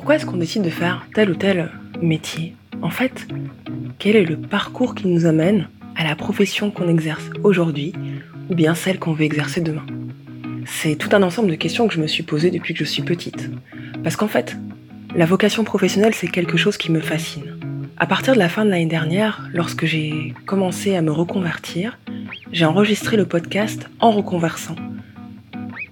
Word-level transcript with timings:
Pourquoi 0.00 0.14
est-ce 0.14 0.24
qu'on 0.24 0.38
décide 0.38 0.62
de 0.62 0.70
faire 0.70 1.06
tel 1.12 1.28
ou 1.28 1.34
tel 1.34 1.68
métier? 2.00 2.56
En 2.80 2.88
fait, 2.88 3.28
quel 3.98 4.16
est 4.16 4.24
le 4.24 4.38
parcours 4.38 4.94
qui 4.94 5.08
nous 5.08 5.26
amène 5.26 5.68
à 5.94 6.04
la 6.04 6.16
profession 6.16 6.70
qu'on 6.70 6.88
exerce 6.88 7.28
aujourd'hui 7.44 7.92
ou 8.48 8.54
bien 8.54 8.74
celle 8.74 8.98
qu'on 8.98 9.12
veut 9.12 9.24
exercer 9.24 9.60
demain? 9.60 9.84
C'est 10.64 10.96
tout 10.96 11.10
un 11.12 11.22
ensemble 11.22 11.50
de 11.50 11.54
questions 11.54 11.86
que 11.86 11.92
je 11.92 12.00
me 12.00 12.06
suis 12.06 12.22
posées 12.22 12.50
depuis 12.50 12.72
que 12.72 12.82
je 12.82 12.90
suis 12.90 13.02
petite. 13.02 13.50
Parce 14.02 14.16
qu'en 14.16 14.26
fait, 14.26 14.56
la 15.14 15.26
vocation 15.26 15.64
professionnelle, 15.64 16.14
c'est 16.14 16.28
quelque 16.28 16.56
chose 16.56 16.78
qui 16.78 16.90
me 16.90 17.00
fascine. 17.00 17.58
À 17.98 18.06
partir 18.06 18.32
de 18.32 18.38
la 18.38 18.48
fin 18.48 18.64
de 18.64 18.70
l'année 18.70 18.86
dernière, 18.86 19.50
lorsque 19.52 19.84
j'ai 19.84 20.32
commencé 20.46 20.96
à 20.96 21.02
me 21.02 21.12
reconvertir, 21.12 21.98
j'ai 22.52 22.64
enregistré 22.64 23.18
le 23.18 23.26
podcast 23.26 23.90
En 23.98 24.12
reconversant. 24.12 24.76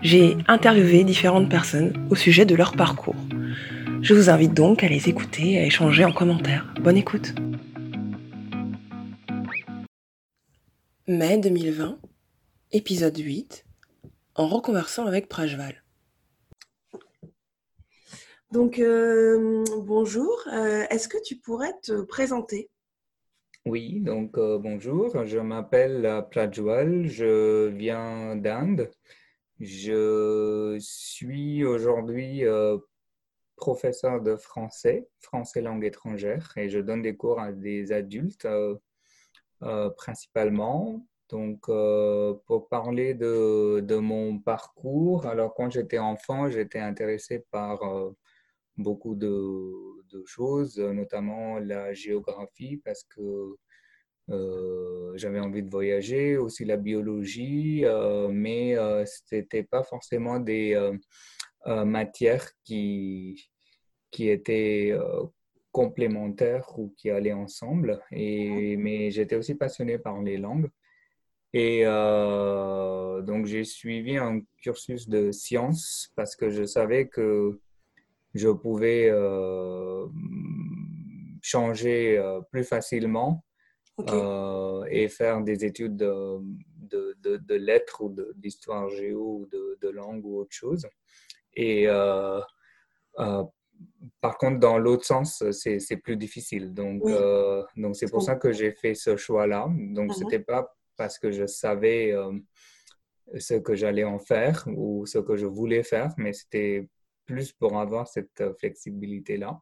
J'ai 0.01 0.39
interviewé 0.47 1.05
différentes 1.05 1.51
personnes 1.51 1.93
au 2.09 2.15
sujet 2.15 2.47
de 2.47 2.55
leur 2.55 2.73
parcours. 2.73 3.18
Je 4.01 4.15
vous 4.15 4.31
invite 4.31 4.55
donc 4.55 4.85
à 4.85 4.89
les 4.89 5.09
écouter 5.09 5.55
et 5.55 5.59
à 5.59 5.65
échanger 5.65 6.05
en 6.05 6.13
commentaire. 6.13 6.73
Bonne 6.81 6.97
écoute. 6.97 7.35
Mai 11.09 11.39
2020, 11.39 11.99
épisode 12.71 13.19
8, 13.19 13.67
en 14.37 14.47
reconversant 14.47 15.07
avec 15.07 15.29
Prajval. 15.29 15.83
Donc, 18.53 18.79
euh, 18.79 19.65
bonjour, 19.79 20.45
euh, 20.53 20.85
est-ce 20.91 21.09
que 21.09 21.19
tu 21.25 21.37
pourrais 21.37 21.75
te 21.83 22.03
présenter? 22.03 22.71
Oui, 23.67 24.01
donc 24.01 24.39
euh, 24.39 24.59
bonjour, 24.59 25.25
je 25.27 25.39
m'appelle 25.39 26.25
Prajwal, 26.31 27.09
je 27.09 27.67
viens 27.67 28.37
d'Inde. 28.37 28.91
Je 29.59 30.77
suis 30.81 31.65
aujourd'hui 31.65 32.45
professeur 33.59 34.23
de 34.23 34.37
français, 34.37 35.09
français 35.21 35.61
langue 35.61 35.85
étrangère, 35.85 36.53
et 36.57 36.71
je 36.71 36.79
donne 36.79 37.03
des 37.03 37.17
cours 37.17 37.41
à 37.41 37.53
des 37.53 37.93
adultes 37.93 38.47
euh, 38.47 38.77
euh, 39.63 39.91
principalement. 39.91 41.07
Donc, 41.29 41.69
euh, 41.69 42.35
pour 42.47 42.69
parler 42.69 43.13
de, 43.15 43.97
mon 43.99 44.39
parcours, 44.39 45.27
alors 45.27 45.55
quand 45.55 45.71
j'étais 45.71 45.99
enfant, 45.99 46.49
j'étais 46.49 46.79
intéressé 46.79 47.45
par 47.51 47.81
beaucoup 48.79 49.15
de, 49.15 49.35
choses, 50.25 50.79
notamment 50.79 51.59
la 51.59 51.93
géographie, 51.93 52.79
parce 52.79 53.05
que 53.05 53.57
j'avais 55.17 55.41
envie 55.41 55.63
de 55.63 55.71
voyager, 55.71 56.39
aussi 56.39 56.65
la 56.65 56.77
biologie, 56.79 57.85
mais 58.31 58.75
ce 58.77 59.35
n'était 59.35 59.65
pas 59.65 59.83
forcément 59.83 60.39
des 60.39 60.75
euh, 60.75 60.97
matières 61.67 62.49
qui, 62.65 63.51
qui 64.11 64.29
étaient 64.29 64.91
euh, 64.93 65.25
complémentaires 65.73 66.79
ou 66.79 66.95
qui 66.97 67.11
allaient 67.11 67.33
ensemble. 67.33 68.01
Et, 68.11 68.77
mais 68.77 69.11
j'étais 69.11 69.37
aussi 69.37 69.55
passionné 69.55 69.99
par 69.99 70.21
les 70.23 70.39
langues. 70.39 70.71
Et 71.53 71.83
euh, 71.85 73.23
donc, 73.23 73.47
j'ai 73.47 73.65
suivi 73.65 74.17
un 74.17 74.41
cursus 74.63 75.09
de 75.09 75.33
sciences 75.33 76.13
parce 76.15 76.37
que 76.37 76.51
je 76.51 76.65
savais 76.65 77.09
que 77.09 77.61
je 78.35 78.49
pouvais 78.49 79.11
changer 81.41 82.23
plus 82.51 82.65
facilement 82.65 83.45
et 84.91 85.09
faire 85.09 85.41
des 85.43 85.65
études 85.65 85.97
de, 85.97 87.15
de, 87.23 87.37
de, 87.39 87.55
lettres 87.55 88.03
ou 88.03 88.15
d'histoire 88.37 88.91
géo 88.91 89.41
ou 89.41 89.47
de, 89.47 89.79
de 89.81 89.89
langue 89.89 90.25
ou 90.25 90.41
autre 90.41 90.55
chose. 90.55 90.87
Et 91.59 91.89
euh, 91.89 92.41
euh, 93.19 93.43
par 94.21 94.39
contre, 94.39 94.61
dans 94.61 94.79
l'autre 94.79 95.05
sens, 95.05 95.43
c'est 95.51 95.97
plus 95.97 96.17
difficile. 96.17 96.73
Donc, 96.73 97.03
euh, 97.05 97.65
donc 97.77 97.97
c'est 97.97 98.09
pour 98.09 98.23
ça 98.23 98.37
que 98.37 98.53
j'ai 98.53 98.71
fait 98.71 98.95
ce 98.95 99.17
choix-là. 99.17 99.67
Donc, 99.69 100.15
ce 100.15 100.23
n'était 100.23 100.39
pas 100.39 100.73
parce 100.97 101.19
que 101.19 101.33
je 101.33 101.47
savais 101.47 102.15
ce 103.37 103.55
que 103.55 103.75
j'allais 103.75 104.05
en 104.05 104.21
faire 104.21 104.65
ou 104.69 105.05
ce 105.05 105.19
que 105.19 105.37
je 105.37 105.47
voulais 105.47 105.83
faire, 105.83 106.15
mais 106.17 106.33
c'était 106.33 106.89
plus 107.27 107.53
pour 107.53 107.79
avoir 107.79 108.07
cette 108.07 108.43
flexibilité-là. 108.59 109.61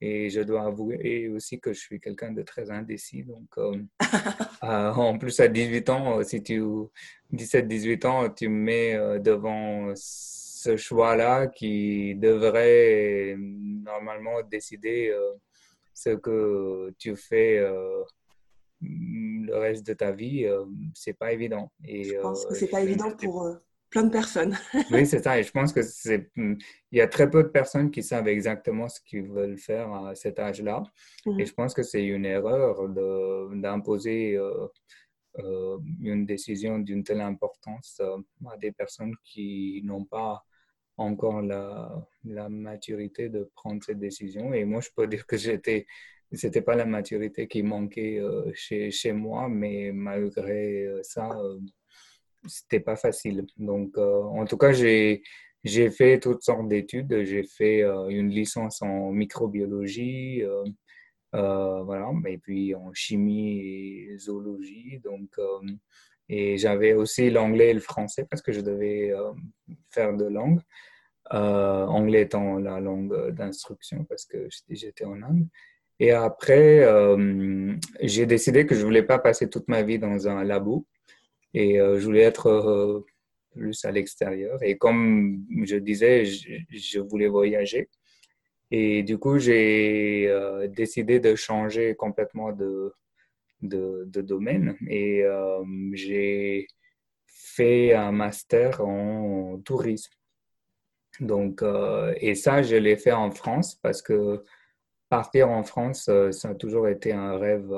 Et 0.00 0.30
je 0.30 0.40
dois 0.40 0.66
avouer 0.66 1.28
aussi 1.28 1.60
que 1.60 1.72
je 1.72 1.80
suis 1.80 2.00
quelqu'un 2.00 2.30
de 2.30 2.42
très 2.42 2.70
indécis. 2.70 3.24
Donc, 3.24 3.58
en 4.62 5.18
plus, 5.18 5.40
à 5.40 5.48
18 5.48 5.90
ans, 5.90 6.22
si 6.22 6.44
tu 6.44 6.62
17-18 7.32 8.06
ans, 8.06 8.30
tu 8.30 8.48
me 8.48 8.60
mets 8.62 9.18
devant 9.18 9.94
ce 10.64 10.78
choix-là 10.78 11.46
qui 11.48 12.14
devrait 12.14 13.36
normalement 13.38 14.42
décider 14.50 15.10
euh, 15.10 15.32
ce 15.92 16.10
que 16.10 16.90
tu 16.98 17.16
fais 17.16 17.58
euh, 17.58 18.02
le 18.80 19.54
reste 19.58 19.86
de 19.86 19.92
ta 19.92 20.10
vie, 20.12 20.46
euh, 20.46 20.64
c'est 20.94 21.12
pas 21.12 21.32
évident. 21.32 21.70
Et, 21.84 22.04
je 22.04 22.16
pense 22.16 22.46
que 22.46 22.54
c'est 22.54 22.68
pas 22.68 22.80
évident 22.80 23.10
pour 23.14 23.58
plein 23.90 24.04
de 24.04 24.10
personnes. 24.10 24.56
oui, 24.90 25.06
c'est 25.06 25.22
ça. 25.22 25.38
Et 25.38 25.42
je 25.42 25.52
pense 25.52 25.70
que 25.70 25.82
c'est, 25.82 26.30
il 26.36 26.56
y 26.92 27.02
a 27.02 27.08
très 27.08 27.28
peu 27.28 27.42
de 27.42 27.48
personnes 27.48 27.90
qui 27.90 28.02
savent 28.02 28.28
exactement 28.28 28.88
ce 28.88 29.00
qu'ils 29.02 29.28
veulent 29.30 29.58
faire 29.58 29.92
à 29.92 30.14
cet 30.14 30.38
âge-là. 30.38 30.82
Mmh. 31.26 31.40
Et 31.40 31.44
je 31.46 31.52
pense 31.52 31.74
que 31.74 31.82
c'est 31.82 32.04
une 32.04 32.24
erreur 32.24 32.88
d'imposer 32.88 34.38
une 36.00 36.24
décision 36.24 36.78
d'une 36.78 37.04
telle 37.04 37.20
importance 37.20 38.00
à 38.50 38.56
des 38.56 38.72
personnes 38.72 39.14
qui 39.24 39.82
n'ont 39.84 40.04
pas 40.06 40.42
encore 40.96 41.42
la, 41.42 42.48
maturité 42.48 43.28
de 43.28 43.50
prendre 43.54 43.82
cette 43.82 43.98
décision. 43.98 44.52
Et 44.52 44.64
moi, 44.64 44.80
je 44.80 44.90
peux 44.94 45.06
dire 45.06 45.26
que 45.26 45.36
j'étais, 45.36 45.86
c'était 46.32 46.62
pas 46.62 46.76
la 46.76 46.86
maturité 46.86 47.48
qui 47.48 47.62
manquait 47.62 48.18
euh, 48.18 48.50
chez, 48.54 48.90
chez, 48.90 49.12
moi, 49.12 49.48
mais 49.48 49.92
malgré 49.92 50.84
euh, 50.84 51.00
ça, 51.02 51.30
euh, 51.38 51.58
c'était 52.46 52.80
pas 52.80 52.96
facile. 52.96 53.46
Donc, 53.56 53.96
en 53.98 54.44
tout 54.44 54.58
cas, 54.58 54.72
j'ai, 54.72 55.22
j'ai 55.64 55.90
fait 55.90 56.20
toutes 56.20 56.42
sortes 56.42 56.68
d'études. 56.68 57.24
J'ai 57.24 57.44
fait 57.44 57.82
une 57.82 58.28
licence 58.28 58.82
en 58.82 59.10
microbiologie, 59.12 60.42
voilà, 61.32 62.12
et 62.26 62.38
puis 62.38 62.74
en 62.74 62.92
chimie 62.92 63.60
et 63.60 64.18
zoologie. 64.18 65.00
Donc, 65.02 65.30
et 66.28 66.56
j'avais 66.56 66.94
aussi 66.94 67.30
l'anglais 67.30 67.70
et 67.70 67.74
le 67.74 67.80
français 67.80 68.26
parce 68.28 68.42
que 68.42 68.52
je 68.52 68.60
devais 68.60 69.12
euh, 69.12 69.32
faire 69.90 70.16
de 70.16 70.24
langue. 70.24 70.60
Euh, 71.32 71.86
anglais 71.86 72.22
étant 72.22 72.58
la 72.58 72.80
langue 72.80 73.30
d'instruction 73.30 74.04
parce 74.04 74.26
que 74.26 74.48
j'étais 74.68 75.04
en 75.04 75.22
Inde. 75.22 75.46
Et 75.98 76.10
après, 76.10 76.80
euh, 76.80 77.74
j'ai 78.02 78.26
décidé 78.26 78.66
que 78.66 78.74
je 78.74 78.84
voulais 78.84 79.02
pas 79.02 79.18
passer 79.18 79.48
toute 79.48 79.68
ma 79.68 79.82
vie 79.82 79.98
dans 79.98 80.28
un 80.28 80.44
labo 80.44 80.86
et 81.54 81.76
je 81.76 82.04
voulais 82.04 82.22
être 82.22 83.04
plus 83.52 83.84
à 83.84 83.92
l'extérieur. 83.92 84.60
Et 84.62 84.76
comme 84.76 85.44
je 85.64 85.76
disais, 85.76 86.24
je, 86.24 86.58
je, 86.68 86.98
voulais 86.98 87.28
voyager. 87.28 87.88
Et 88.72 89.04
du 89.04 89.18
coup, 89.18 89.38
j'ai 89.38 90.28
décidé 90.74 91.20
de 91.20 91.36
changer 91.36 91.94
complètement 91.94 92.52
de, 92.52 92.92
de, 93.68 94.20
domaine 94.22 94.76
et 94.88 95.22
euh, 95.24 95.62
j'ai 95.92 96.66
fait 97.26 97.94
un 97.94 98.12
master 98.12 98.80
en 98.80 99.58
tourisme. 99.64 100.12
Donc, 101.20 101.62
euh, 101.62 102.14
et 102.20 102.34
ça, 102.34 102.62
je 102.62 102.76
l'ai 102.76 102.96
fait 102.96 103.12
en 103.12 103.30
France 103.30 103.76
parce 103.76 104.02
que 104.02 104.42
partir 105.08 105.50
en 105.50 105.62
France, 105.62 106.08
euh, 106.08 106.32
ça 106.32 106.50
a 106.50 106.54
toujours 106.54 106.88
été 106.88 107.12
un 107.12 107.38
rêve 107.38 107.72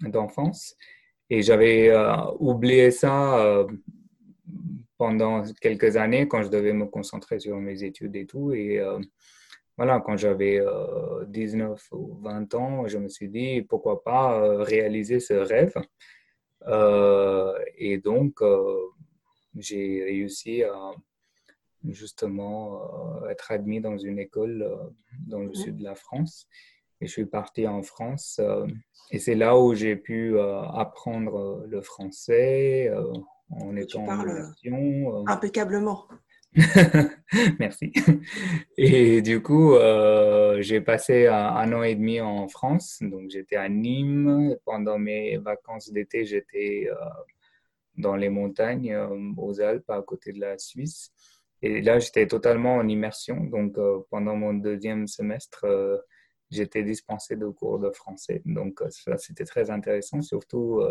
d'enfance. 0.00 0.76
Et 1.28 1.42
j'avais 1.42 1.92
oublié 2.40 2.90
ça 2.90 3.64
pendant 4.98 5.44
quelques 5.60 5.96
années 5.96 6.26
quand 6.26 6.42
je 6.42 6.48
devais 6.48 6.72
me 6.72 6.86
concentrer 6.86 7.38
sur 7.38 7.56
mes 7.58 7.84
études 7.84 8.16
et 8.16 8.26
tout. 8.26 8.52
Et 8.52 8.82
voilà, 9.76 10.00
quand 10.00 10.16
j'avais 10.16 10.60
19 11.28 11.70
euh, 11.70 11.96
ou 11.96 12.18
20 12.22 12.54
ans, 12.54 12.86
je 12.86 12.98
me 12.98 13.08
suis 13.08 13.28
dit 13.28 13.62
pourquoi 13.62 14.02
pas 14.02 14.38
euh, 14.38 14.62
réaliser 14.62 15.20
ce 15.20 15.34
rêve. 15.34 15.74
Euh, 16.66 17.58
et 17.76 17.98
donc, 17.98 18.42
j'ai 19.56 20.04
réussi 20.04 20.62
à 20.62 20.92
justement 21.88 22.82
être 23.30 23.52
admis 23.52 23.80
dans 23.80 23.96
une 23.96 24.18
école 24.18 24.70
dans 25.26 25.40
le 25.40 25.54
sud 25.54 25.78
de 25.78 25.84
la 25.84 25.94
France. 25.94 26.46
Et 27.00 27.06
je 27.06 27.12
suis 27.12 27.24
parti 27.24 27.66
en 27.66 27.82
France. 27.82 28.38
et 29.10 29.18
c'est 29.18 29.34
là 29.34 29.58
où 29.58 29.74
j'ai 29.74 29.96
pu 29.96 30.38
apprendre 30.38 31.64
le 31.66 31.80
français 31.80 32.92
en 33.50 33.74
étant 33.76 34.06
en 34.06 34.20
immersion. 34.20 35.26
Impeccablement. 35.26 36.06
Merci. 37.60 37.92
Et 38.76 39.22
du 39.22 39.40
coup, 39.40 39.74
euh, 39.74 40.60
j'ai 40.60 40.80
passé 40.80 41.28
un, 41.28 41.72
an 41.72 41.82
et 41.82 41.94
demi 41.94 42.20
en 42.20 42.48
France. 42.48 42.98
Donc, 43.00 43.30
j'étais 43.30 43.56
à 43.56 43.68
Nîmes. 43.68 44.56
Pendant 44.64 44.98
mes 44.98 45.36
vacances 45.38 45.92
d'été, 45.92 46.24
j'étais 46.24 46.88
euh, 46.90 46.94
dans 47.96 48.16
les 48.16 48.30
montagnes, 48.30 48.92
euh, 48.92 49.32
aux 49.36 49.60
Alpes, 49.60 49.88
à 49.90 50.02
côté 50.02 50.32
de 50.32 50.40
la 50.40 50.58
Suisse. 50.58 51.12
et 51.62 51.82
là, 51.82 51.98
j'étais 52.00 52.26
totalement 52.26 52.76
en 52.76 52.88
immersion. 52.88 53.44
Donc, 53.44 53.76
pendant 54.10 54.34
mon 54.36 54.54
deuxième 54.54 55.06
semestre, 55.06 55.66
j'étais 56.50 56.82
dispensé 56.82 57.36
de 57.36 57.46
cours 57.48 57.78
de 57.78 57.90
français. 57.90 58.42
Donc, 58.44 58.82
ça, 58.90 59.16
c'était 59.18 59.44
très 59.44 59.70
intéressant, 59.70 60.22
surtout 60.22 60.82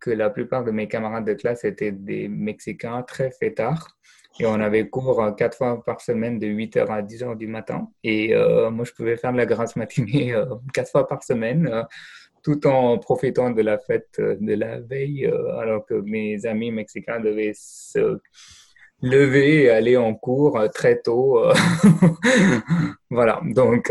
que 0.00 0.10
la 0.10 0.30
plupart 0.30 0.64
de 0.64 0.72
mes 0.72 0.88
camarades 0.88 1.26
de 1.26 1.34
classe 1.34 1.64
étaient 1.64 1.92
des 1.92 2.28
Mexicains 2.28 3.02
très 3.02 3.30
fêtards. 3.30 3.93
Et 4.40 4.46
on 4.46 4.54
avait 4.54 4.88
cours 4.88 5.34
quatre 5.36 5.56
fois 5.56 5.84
par 5.84 6.00
semaine 6.00 6.38
de 6.38 6.46
8h 6.46 6.88
à 6.88 7.02
10h 7.02 7.36
du 7.36 7.46
matin. 7.46 7.88
Et 8.02 8.34
moi, 8.70 8.84
je 8.84 8.92
pouvais 8.92 9.16
faire 9.16 9.32
de 9.32 9.36
la 9.36 9.46
grâce 9.46 9.76
matinée 9.76 10.34
quatre 10.72 10.90
fois 10.90 11.06
par 11.06 11.22
semaine 11.22 11.86
tout 12.44 12.66
en 12.66 12.98
profitant 12.98 13.50
de 13.50 13.62
la 13.62 13.78
fête 13.78 14.16
euh, 14.20 14.36
de 14.38 14.52
la 14.54 14.78
veille, 14.78 15.26
euh, 15.26 15.56
alors 15.58 15.84
que 15.86 15.94
mes 15.94 16.44
amis 16.46 16.70
mexicains 16.70 17.18
devaient 17.18 17.54
se 17.56 18.20
lever 19.00 19.64
et 19.64 19.70
aller 19.70 19.96
en 19.96 20.14
cours 20.14 20.58
euh, 20.58 20.68
très 20.68 21.00
tôt. 21.00 21.42
voilà, 23.10 23.40
donc, 23.44 23.90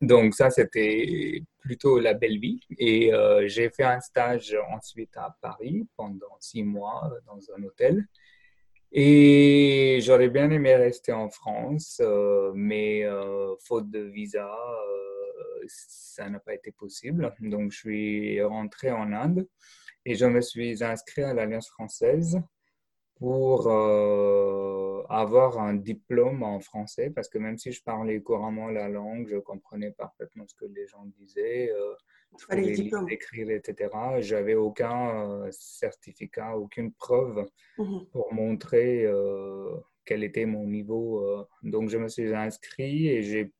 donc 0.00 0.34
ça, 0.34 0.50
c'était 0.50 1.42
plutôt 1.60 2.00
la 2.00 2.14
belle 2.14 2.38
vie. 2.38 2.60
Et 2.78 3.12
j'ai 3.46 3.68
fait 3.70 3.84
un 3.84 4.00
stage 4.00 4.56
ensuite 4.72 5.16
à 5.16 5.36
Paris 5.40 5.86
pendant 5.96 6.36
six 6.38 6.62
mois 6.62 7.12
dans 7.26 7.38
un 7.56 7.62
hôtel. 7.62 8.06
Et 8.92 10.00
j'aurais 10.02 10.28
bien 10.28 10.50
aimé 10.50 10.74
rester 10.74 11.12
en 11.12 11.28
France, 11.28 12.02
mais 12.54 13.04
faute 13.64 13.90
de 13.90 14.00
visa, 14.00 14.50
ça 15.66 16.28
n'a 16.28 16.40
pas 16.40 16.54
été 16.54 16.72
possible. 16.72 17.32
Donc, 17.40 17.70
je 17.72 17.78
suis 17.78 18.42
rentré 18.42 18.90
en 18.90 19.12
Inde 19.12 19.46
et 20.04 20.14
je 20.14 20.26
me 20.26 20.40
suis 20.40 20.82
inscrit 20.82 21.22
à 21.22 21.34
l'Alliance 21.34 21.68
française 21.68 22.40
pour 23.20 23.68
euh, 23.68 25.02
avoir 25.10 25.58
un 25.58 25.74
diplôme 25.74 26.42
en 26.42 26.58
français, 26.58 27.10
parce 27.10 27.28
que 27.28 27.36
même 27.36 27.58
si 27.58 27.70
je 27.70 27.82
parlais 27.82 28.22
couramment 28.22 28.68
la 28.68 28.88
langue, 28.88 29.28
je 29.28 29.36
comprenais 29.36 29.90
parfaitement 29.90 30.46
ce 30.48 30.54
que 30.54 30.64
les 30.64 30.86
gens 30.86 31.04
disaient, 31.18 31.70
euh, 32.52 33.06
écrire, 33.08 33.50
etc. 33.50 33.90
J'avais 34.20 34.54
aucun 34.54 35.30
euh, 35.30 35.48
certificat, 35.50 36.56
aucune 36.56 36.92
preuve 36.92 37.46
mhm. 37.78 38.06
pour 38.12 38.32
montrer 38.32 39.04
euh, 39.04 39.76
quel 40.04 40.24
était 40.24 40.46
mon 40.46 40.66
niveau. 40.66 41.46
donc, 41.62 41.88
je 41.90 41.98
me 41.98 42.08
suis 42.08 42.34
inscrit 42.34 43.08
et 43.08 43.22
j'ai 43.22 43.52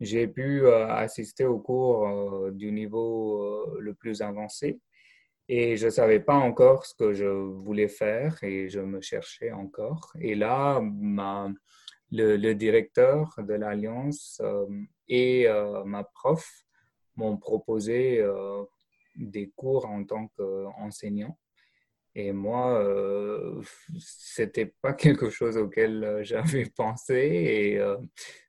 j'ai 0.00 0.26
pu 0.26 0.62
euh, 0.64 0.88
assister 0.88 1.44
au 1.44 1.58
cours 1.58 2.08
euh, 2.08 2.50
du 2.50 2.72
niveau 2.72 3.42
euh, 3.42 3.78
le 3.80 3.94
plus 3.94 4.22
avancé 4.22 4.80
et 5.46 5.76
je 5.76 5.86
ne 5.86 5.90
savais 5.90 6.20
pas 6.20 6.36
encore 6.36 6.86
ce 6.86 6.94
que 6.94 7.12
je 7.12 7.26
voulais 7.26 7.88
faire 7.88 8.42
et 8.42 8.68
je 8.68 8.80
me 8.80 9.00
cherchais 9.00 9.52
encore. 9.52 10.12
Et 10.20 10.34
là, 10.34 10.80
ma, 10.80 11.52
le, 12.12 12.52
directeur 12.54 13.34
de 13.36 13.54
l'Alliance 13.54 14.40
et 15.08 15.48
ma 15.84 16.04
prof 16.04 16.48
m'ont 17.20 17.36
proposé 17.36 18.22
des 19.16 19.50
cours 19.54 19.86
en 19.86 20.04
tant 20.04 20.28
qu'enseignant. 20.36 21.36
Et 22.14 22.32
moi, 22.32 22.82
euh, 22.82 23.62
c'était 23.98 24.74
pas 24.82 24.92
quelque 24.94 25.30
chose 25.30 25.56
auquel 25.56 26.02
euh, 26.02 26.24
j'avais 26.24 26.64
pensé 26.76 27.14
et 27.14 27.78
euh, 27.78 27.96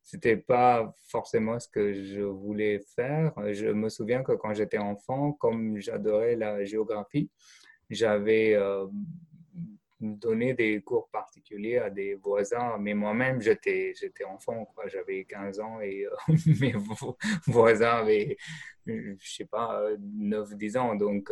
c'était 0.03 0.37
pas 0.37 0.93
forcément 1.09 1.59
ce 1.59 1.67
que 1.67 1.93
je 2.03 2.21
voulais 2.21 2.81
faire. 2.95 3.33
Je 3.53 3.67
me 3.67 3.89
souviens 3.89 4.23
que 4.23 4.31
quand 4.33 4.53
j'étais 4.53 4.79
enfant, 4.79 5.33
comme 5.33 5.77
j'adorais 5.77 6.35
la 6.35 6.63
géographie, 6.65 7.29
j'avais 7.89 8.55
euh, 8.55 8.87
donné 10.01 10.53
des 10.53 10.81
cours 10.81 11.09
particuliers 11.09 11.77
à 11.77 11.89
des 11.89 12.15
voisins, 12.15 12.77
mais 12.79 12.93
moi-même, 12.93 13.41
j'étais, 13.41 13.93
j'étais 13.99 14.23
enfant, 14.23 14.67
j'avais 14.87 15.23
15 15.25 15.59
ans 15.59 15.79
et 15.81 16.05
mes 16.59 16.73
voisins 17.47 17.97
avaient, 17.97 18.37
je 18.85 19.15
sais 19.21 19.45
pas, 19.45 19.81
9-10 19.97 20.77
ans. 20.77 20.95
Donc, 20.95 21.31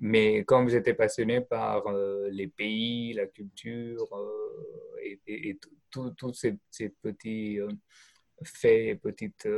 mais 0.00 0.44
comme 0.44 0.68
j'étais 0.68 0.94
passionné 0.94 1.40
par 1.40 1.86
euh, 1.88 2.28
les 2.30 2.46
pays, 2.46 3.12
la 3.14 3.26
culture 3.26 4.08
euh, 4.12 5.16
et, 5.26 5.58
tous 5.90 6.32
ces, 6.34 6.90
petits 7.02 7.58
euh, 7.58 7.68
faits, 8.44 9.00
petites 9.00 9.48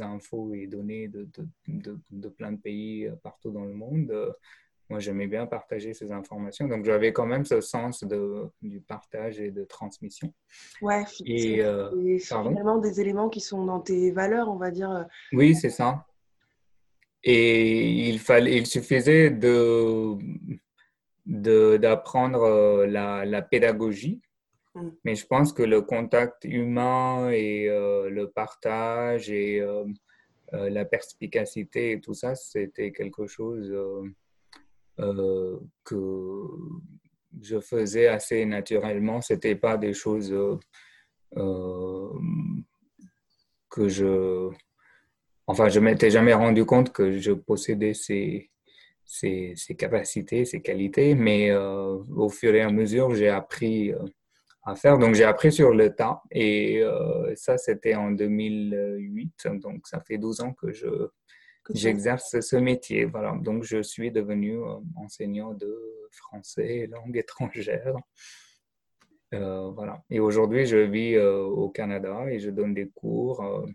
infos 0.00 0.52
et 0.54 0.66
données 0.66 1.08
de, 1.08 1.28
de, 1.68 1.98
de, 2.10 2.28
plein 2.28 2.52
de 2.52 2.60
pays 2.60 3.08
partout 3.22 3.50
dans 3.50 3.64
le 3.64 3.72
monde, 3.72 4.12
moi 4.88 5.00
j'aimais 5.00 5.26
bien 5.26 5.46
partager 5.46 5.92
ces 5.94 6.12
informations. 6.12 6.66
Donc 6.66 6.84
j'avais 6.84 7.12
quand 7.12 7.26
même 7.26 7.44
ce 7.44 7.60
sens 7.60 8.04
de, 8.04 8.44
du 8.62 8.80
partage 8.80 9.40
et 9.40 9.50
de 9.50 9.64
transmission. 9.64 10.32
Ouais, 10.80 11.04
et, 11.24 11.62
c'est 12.18 12.36
finalement 12.42 12.78
des 12.78 13.00
éléments 13.00 13.28
qui 13.28 13.40
sont 13.40 13.64
dans 13.64 13.80
tes 13.80 14.10
valeurs, 14.10 14.48
on 14.48 14.56
va 14.56 14.70
dire. 14.70 15.06
Oui, 15.32 15.54
c'est 15.54 15.70
ça. 15.70 16.06
Et 17.24 18.08
il, 18.08 18.18
fallait, 18.20 18.56
il 18.56 18.66
suffisait 18.66 19.30
de, 19.30 20.16
d'apprendre 21.26 22.42
euh, 22.42 22.86
la, 22.86 23.24
la, 23.24 23.42
pédagogie. 23.42 24.20
Mm. 24.74 24.88
Mais 25.04 25.14
je 25.14 25.26
pense 25.26 25.52
que 25.52 25.62
le 25.62 25.82
contact 25.82 26.44
humain 26.44 27.30
et 27.30 27.68
euh, 27.68 28.08
le 28.08 28.30
partage 28.30 29.30
et 29.30 29.60
euh, 29.60 29.84
la 30.52 30.84
perspicacité 30.84 31.92
et 31.92 32.00
tout 32.00 32.14
ça, 32.14 32.34
c'était 32.34 32.92
quelque 32.92 33.26
chose 33.26 33.74
que 35.84 35.96
je 37.40 37.60
faisais 37.60 38.08
assez 38.08 38.44
naturellement. 38.44 39.20
Ce 39.20 39.34
n'était 39.34 39.56
pas 39.56 39.76
des 39.76 39.94
choses 39.94 40.34
que 43.70 43.88
je 43.88 44.50
Enfin, 45.50 45.70
je 45.70 45.80
m'étais 45.80 46.10
jamais 46.10 46.34
rendu 46.34 46.66
compte 46.66 46.92
que 46.92 47.10
je 47.18 47.32
possédais 47.32 47.94
ces, 47.94 48.50
ces, 49.06 49.54
capacités, 49.78 50.44
ces 50.44 50.60
qualités, 50.60 51.14
mais 51.14 51.50
euh, 51.50 51.96
au 52.14 52.28
fur 52.28 52.54
et 52.54 52.60
à 52.60 52.70
mesure, 52.70 53.14
j'ai 53.14 53.30
appris 53.30 53.90
euh, 53.94 53.98
à 54.62 54.76
faire. 54.76 54.98
Donc, 54.98 55.14
j'ai 55.14 55.24
appris 55.24 55.50
sur 55.50 55.72
le 55.72 55.94
tas 55.94 56.20
et 56.30 56.82
euh, 56.82 57.34
ça, 57.34 57.56
c'était 57.56 57.94
en 57.94 58.10
2008. 58.10 59.48
Donc, 59.54 59.86
ça 59.86 60.00
fait 60.06 60.18
12 60.18 60.42
ans 60.42 60.52
que 60.52 60.70
je, 60.70 60.86
j'exerce 61.74 62.40
ce 62.40 62.56
métier. 62.56 63.04
Voilà. 63.04 63.36
Donc, 63.40 63.62
je 63.64 63.82
suis 63.82 64.10
devenu 64.10 64.58
enseignant 64.96 65.54
de 65.54 65.74
français, 66.10 66.88
langue 66.90 67.16
étrangère. 67.24 67.94
voilà. 69.32 70.02
Et 70.10 70.20
aujourd'hui, 70.20 70.66
je 70.66 70.78
vis 70.78 71.18
au 71.18 71.68
Canada 71.70 72.26
et 72.30 72.38
je 72.38 72.50
donne 72.50 72.74
des 72.74 72.88
cours 72.88 73.66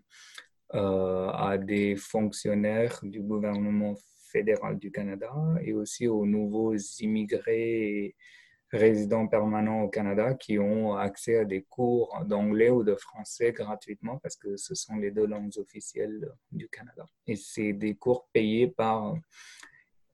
euh, 0.74 1.28
à 1.28 1.56
des 1.56 1.94
fonctionnaires 1.94 2.98
du 3.04 3.20
gouvernement 3.20 3.94
fédéral 4.32 4.76
du 4.76 4.90
Canada 4.90 5.32
et 5.62 5.72
aussi 5.72 6.08
aux 6.08 6.26
nouveaux 6.26 6.74
immigrés 6.98 8.16
résidents 8.74 9.26
permanents 9.26 9.82
au 9.82 9.88
Canada 9.88 10.34
qui 10.34 10.58
ont 10.58 10.94
accès 10.96 11.38
à 11.38 11.44
des 11.44 11.62
cours 11.62 12.16
d'anglais 12.26 12.70
ou 12.70 12.82
de 12.82 12.94
français 12.94 13.52
gratuitement 13.52 14.18
parce 14.18 14.36
que 14.36 14.56
ce 14.56 14.74
sont 14.74 14.96
les 14.96 15.10
deux 15.10 15.26
langues 15.26 15.56
officielles 15.58 16.28
du 16.52 16.68
Canada. 16.68 17.06
Et 17.26 17.36
c'est 17.36 17.72
des 17.72 17.94
cours 17.94 18.28
payés 18.32 18.68
par 18.68 19.16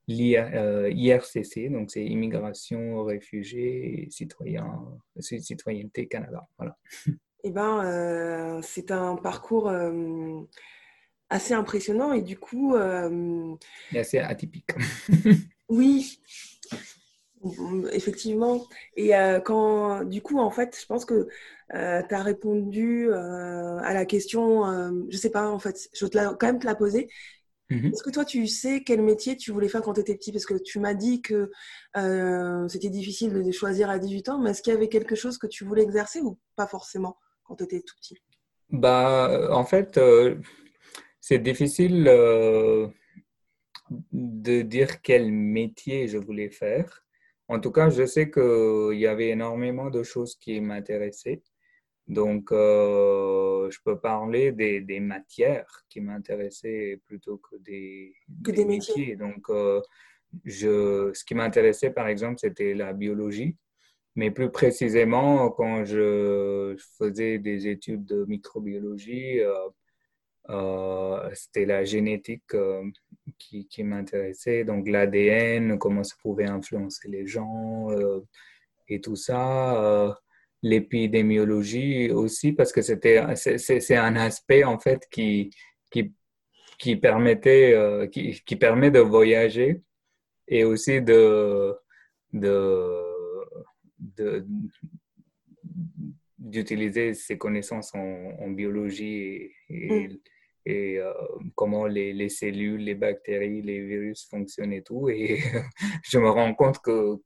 l'IRCC, 0.06 1.58
euh, 1.58 1.70
donc 1.70 1.90
c'est 1.90 2.04
Immigration, 2.04 3.04
Réfugiés 3.04 4.02
et 4.02 4.10
Citoyens, 4.10 4.84
Citoyenneté 5.18 6.06
Canada. 6.06 6.46
Voilà. 6.58 6.76
Eh 7.42 7.50
ben, 7.50 7.84
euh, 7.84 8.60
c'est 8.62 8.90
un 8.90 9.16
parcours 9.16 9.68
euh, 9.68 10.42
assez 11.30 11.54
impressionnant 11.54 12.12
et 12.12 12.22
du 12.22 12.38
coup. 12.38 12.74
Euh, 12.74 13.54
et 13.92 14.00
assez 14.00 14.18
atypique. 14.18 14.70
oui, 15.68 16.20
effectivement. 17.92 18.66
Et 18.96 19.12
quand, 19.44 20.04
du 20.04 20.22
coup, 20.22 20.38
en 20.38 20.50
fait, 20.50 20.78
je 20.80 20.86
pense 20.86 21.04
que 21.04 21.28
tu 21.70 21.76
as 21.76 22.22
répondu 22.22 23.12
à 23.12 23.94
la 23.94 24.04
question, 24.04 25.06
je 25.08 25.16
sais 25.16 25.30
pas, 25.30 25.48
en 25.48 25.58
fait, 25.58 25.88
je 25.92 26.04
vais 26.06 26.10
quand 26.10 26.46
même 26.46 26.58
te 26.58 26.66
la 26.66 26.74
poser. 26.74 27.08
Mm-hmm. 27.70 27.92
Est-ce 27.92 28.02
que 28.02 28.10
toi, 28.10 28.24
tu 28.24 28.46
sais 28.48 28.82
quel 28.82 29.00
métier 29.00 29.36
tu 29.36 29.52
voulais 29.52 29.68
faire 29.68 29.82
quand 29.82 29.94
tu 29.94 30.00
étais 30.00 30.16
petit? 30.16 30.32
Parce 30.32 30.46
que 30.46 30.54
tu 30.54 30.80
m'as 30.80 30.94
dit 30.94 31.22
que 31.22 31.50
c'était 32.68 32.90
difficile 32.90 33.32
de 33.32 33.52
choisir 33.52 33.90
à 33.90 33.98
18 33.98 34.28
ans, 34.28 34.38
mais 34.38 34.50
est-ce 34.50 34.62
qu'il 34.62 34.72
y 34.72 34.76
avait 34.76 34.88
quelque 34.88 35.14
chose 35.14 35.38
que 35.38 35.46
tu 35.46 35.64
voulais 35.64 35.82
exercer 35.82 36.20
ou 36.20 36.38
pas 36.56 36.66
forcément 36.66 37.18
quand 37.44 37.56
tu 37.56 37.64
étais 37.64 37.80
tout 37.80 37.94
petit? 37.96 38.18
Bah, 38.70 39.48
En 39.50 39.64
fait, 39.64 39.98
euh, 39.98 40.36
c'est 41.20 41.38
difficile 41.38 42.06
euh, 42.08 42.88
de 44.12 44.62
dire 44.62 45.02
quel 45.02 45.32
métier 45.32 46.08
je 46.08 46.18
voulais 46.18 46.50
faire. 46.50 47.04
En 47.50 47.58
tout 47.58 47.72
cas, 47.72 47.90
je 47.90 48.06
sais 48.06 48.30
qu'il 48.30 48.96
y 48.96 49.08
avait 49.08 49.30
énormément 49.30 49.90
de 49.90 50.04
choses 50.04 50.36
qui 50.36 50.60
m'intéressaient. 50.60 51.42
Donc, 52.06 52.52
euh, 52.52 53.68
je 53.72 53.78
peux 53.84 53.98
parler 53.98 54.52
des, 54.52 54.80
des 54.80 55.00
matières 55.00 55.82
qui 55.88 56.00
m'intéressaient 56.00 57.00
plutôt 57.06 57.38
que 57.38 57.56
des, 57.56 58.14
que 58.44 58.52
des, 58.52 58.64
métiers. 58.64 59.16
Donc, 59.16 59.50
je, 60.44 61.10
ce 61.12 61.24
qui 61.24 61.34
m'intéressait, 61.34 61.90
par 61.90 62.06
exemple, 62.06 62.38
c'était 62.38 62.72
la 62.72 62.92
biologie. 62.92 63.56
mais 64.14 64.30
plus 64.30 64.52
précisément, 64.52 65.50
quand 65.50 65.84
je 65.84 66.76
faisais 66.98 67.40
des 67.40 67.66
études 67.66 68.04
de 68.04 68.24
microbiologie, 68.26 69.40
c'était 71.34 71.66
la 71.66 71.84
génétique 71.84 72.52
qui, 73.38 73.68
qui 73.68 73.84
m'intéressait, 73.84 74.64
donc 74.64 74.88
l'ADN, 74.88 75.78
comment 75.78 76.02
ça 76.02 76.16
pouvait 76.22 76.46
influencer 76.46 77.08
les 77.08 77.26
gens 77.26 77.88
et 78.88 79.00
tout 79.00 79.16
ça 79.16 80.16
l'épidémiologie 80.62 82.10
aussi 82.10 82.52
parce 82.52 82.72
que 82.72 82.82
c'était 82.82 83.24
c'est 83.36 83.96
un 83.96 84.16
aspect 84.16 84.64
en 84.64 84.78
fait 84.78 85.06
qui 85.10 85.50
qui, 86.78 86.96
permettait 86.96 87.74
euh, 87.74 88.06
qui, 88.06 88.56
permet 88.56 88.90
de 88.90 89.00
voyager 89.00 89.82
et 90.48 90.64
aussi 90.64 91.02
de 91.02 91.76
d'utiliser 96.38 97.12
ses 97.12 97.36
connaissances 97.36 97.94
en, 97.94 98.48
biologie 98.48 99.50
et, 99.68 100.08
mm 100.08 100.18
et 100.66 100.98
euh, 100.98 101.12
comment 101.54 101.86
les, 101.86 102.12
les, 102.12 102.28
cellules, 102.28 102.80
les 102.80 102.94
bactéries, 102.94 103.62
les 103.62 103.80
virus 103.80 104.26
fonctionnent 104.28 104.72
et 104.72 104.82
tout. 104.82 105.08
Et 105.08 105.38
je 106.04 106.18
me 106.18 106.28
rends 106.28 106.54
compte 106.54 106.78
que 106.80 107.16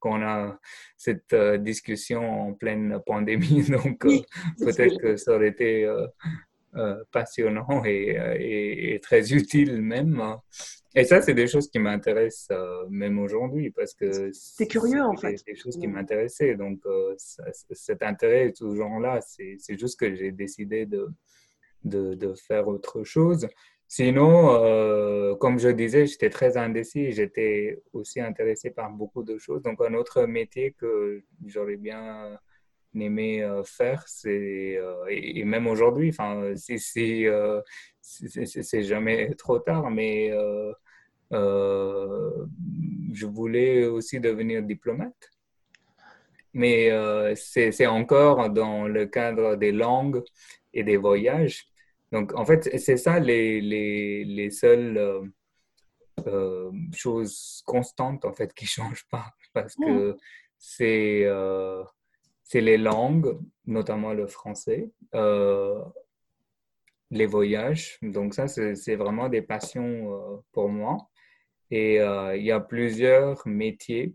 qu'on 0.00 0.22
a 0.22 0.58
cette 0.96 1.32
euh, 1.32 1.58
discussion 1.58 2.48
en 2.48 2.54
pleine 2.54 3.00
pandémie, 3.06 3.62
donc 3.68 4.04
euh, 4.04 4.18
peut-être 4.58 4.98
que 4.98 5.16
ça 5.16 5.34
aurait 5.34 5.48
été 5.48 5.88
passionnant 7.12 7.84
et, 7.84 8.94
et, 8.94 8.98
très 9.00 9.34
utile 9.34 9.82
même. 9.82 10.22
Et 10.94 11.04
ça, 11.04 11.20
c'est 11.20 11.34
des 11.34 11.46
choses 11.46 11.68
qui 11.70 11.78
m'intéressent 11.78 12.56
même 12.88 13.18
aujourd'hui 13.18 13.70
parce 13.70 13.92
que 13.92 14.30
c'est 14.32 14.66
curieux 14.66 15.02
en 15.02 15.14
fait. 15.14 15.36
C'est 15.36 15.52
des 15.52 15.56
choses 15.56 15.78
qui 15.78 15.86
m'intéressaient. 15.86 16.54
Donc 16.54 16.80
cet 17.18 18.02
intérêt 18.02 18.46
est 18.46 18.56
toujours 18.56 18.98
là. 19.00 19.20
C'est 19.20 19.78
juste 19.78 20.00
que 20.00 20.14
j'ai 20.16 20.32
décidé 20.32 20.86
de 20.86 21.10
de, 21.84 22.34
faire 22.34 22.68
autre 22.68 23.04
chose. 23.04 23.48
Sinon, 23.88 24.54
euh, 24.64 25.34
comme 25.36 25.58
je 25.58 25.68
disais, 25.68 26.06
j'étais 26.06 26.30
très 26.30 26.56
indécis. 26.56 27.12
J'étais 27.12 27.82
aussi 27.92 28.20
intéressé 28.20 28.70
par 28.70 28.90
beaucoup 28.90 29.22
de 29.22 29.36
choses. 29.38 29.62
Donc, 29.62 29.82
un 29.82 29.94
autre 29.94 30.24
métier 30.24 30.72
que 30.72 31.22
j'aurais 31.46 31.76
bien 31.76 32.38
aimé 32.98 33.42
euh, 33.42 33.62
faire, 33.64 34.02
c'est, 34.06 34.76
euh, 34.78 35.04
et, 35.10 35.44
même 35.44 35.66
aujourd'hui, 35.66 36.10
enfin, 36.10 36.52
c'est 36.56 37.28
jamais 38.82 39.34
trop 39.34 39.58
tard, 39.58 39.90
mais 39.90 40.30
je 41.30 43.26
voulais 43.26 43.84
aussi 43.86 44.20
devenir 44.20 44.62
diplomate. 44.62 45.30
Mais 46.54 46.90
c'est 47.36 47.86
encore 47.86 48.48
dans 48.50 48.86
le 48.86 49.06
cadre 49.06 49.56
des 49.56 49.72
langues 49.72 50.22
et 50.72 50.82
des 50.82 50.96
voyages. 50.96 51.71
Donc, 52.12 52.34
en 52.34 52.44
fait, 52.44 52.78
c'est 52.78 52.98
ça 52.98 53.18
les, 53.18 53.60
les, 53.62 54.24
les 54.24 54.50
seules 54.50 54.98
euh, 54.98 55.22
euh, 56.26 56.70
choses 56.94 57.62
constantes, 57.66 58.26
en 58.26 58.32
fait, 58.34 58.52
qui 58.52 58.66
ne 58.66 58.68
changent 58.84 59.08
pas. 59.10 59.32
Parce 59.54 59.74
que 59.74 60.16
c'est 60.58 61.24
euh, 61.24 61.82
les 62.52 62.76
langues, 62.76 63.38
notamment 63.66 64.12
le 64.12 64.26
français, 64.26 64.90
les 67.10 67.26
voyages. 67.26 67.98
Donc, 68.02 68.34
ça, 68.34 68.46
c'est 68.46 68.96
vraiment 68.96 69.28
des 69.30 69.42
passions 69.42 70.42
pour 70.52 70.68
moi. 70.68 70.98
Et 71.70 71.96
il 71.96 72.44
y 72.44 72.50
a 72.52 72.60
plusieurs 72.60 73.46
métiers 73.48 74.12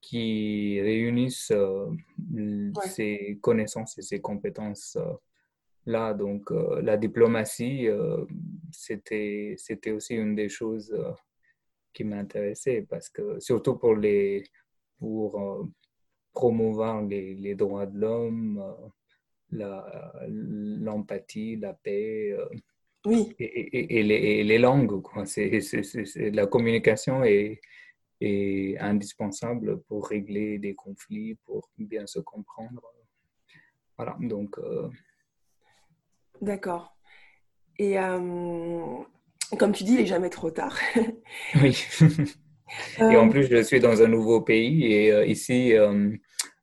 qui 0.00 0.80
réunissent 0.80 1.52
ces 2.86 3.38
connaissances 3.42 3.98
et 3.98 4.02
ces 4.02 4.20
compétences 4.20 4.96
là. 5.86 6.14
Donc, 6.14 6.50
euh, 6.50 6.80
la 6.82 6.96
diplomatie, 6.96 7.88
euh, 7.88 8.24
c'était, 8.70 9.54
c'était 9.58 9.92
aussi 9.92 10.14
une 10.14 10.34
des 10.34 10.48
choses 10.48 10.92
euh, 10.92 11.12
qui 11.92 12.04
m'intéressait 12.04 12.86
parce 12.88 13.08
que, 13.08 13.38
surtout 13.40 13.76
pour, 13.76 13.94
les, 13.94 14.44
pour 14.98 15.68
promouvoir 16.32 17.02
les, 17.02 17.34
les, 17.34 17.54
droits 17.54 17.86
de 17.86 17.98
l'homme, 17.98 18.74
l'empathie, 19.50 21.56
la, 21.56 21.74
paix. 21.74 22.36
oui. 23.06 23.34
Et, 23.38 23.98
et, 23.98 24.02
les, 24.02 24.42
les, 24.42 24.58
langues. 24.58 25.00
Quoi. 25.02 25.26
C'est, 25.26 25.60
la 26.32 26.46
communication 26.46 27.22
est, 27.22 27.60
est 28.20 28.76
indispensable 28.78 29.80
pour 29.82 30.08
régler 30.08 30.58
des 30.58 30.74
conflits, 30.74 31.36
pour 31.44 31.70
bien 31.78 32.06
se 32.06 32.18
comprendre. 32.18 32.82
Voilà, 33.96 34.16
donc 34.20 34.58
D'accord. 36.44 36.94
Et 37.78 37.98
euh, 37.98 39.02
comme 39.58 39.72
tu 39.72 39.82
dis, 39.82 39.94
il 39.94 40.00
n'est 40.00 40.06
jamais 40.06 40.28
trop 40.28 40.50
tard. 40.50 40.78
oui. 41.62 41.86
et 42.98 43.16
en 43.16 43.26
euh, 43.26 43.30
plus, 43.30 43.48
je 43.48 43.62
suis 43.62 43.80
dans 43.80 44.02
un 44.02 44.08
nouveau 44.08 44.42
pays 44.42 44.92
et 44.92 45.10
euh, 45.10 45.24
ici, 45.24 45.72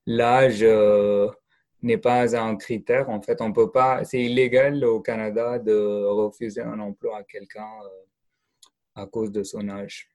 l'âge 0.06 0.64
n'est 1.82 1.98
pas 1.98 2.38
un 2.38 2.56
critère. 2.58 3.10
En 3.10 3.22
fait, 3.24 3.42
on 3.42 3.52
peut 3.52 3.72
pas. 3.72 4.04
C'est 4.04 4.22
illégal 4.22 4.86
au 4.86 5.02
Canada 5.02 5.58
de 5.58 6.06
refuser 6.06 6.62
un 6.62 6.80
emploi 6.80 7.18
à 7.18 7.24
quelqu'un 7.24 7.72
à 8.94 9.08
cause 9.08 9.32
de 9.32 9.42
son 9.42 9.68
âge. 9.68 10.08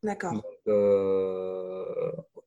D'accord. 0.00 0.40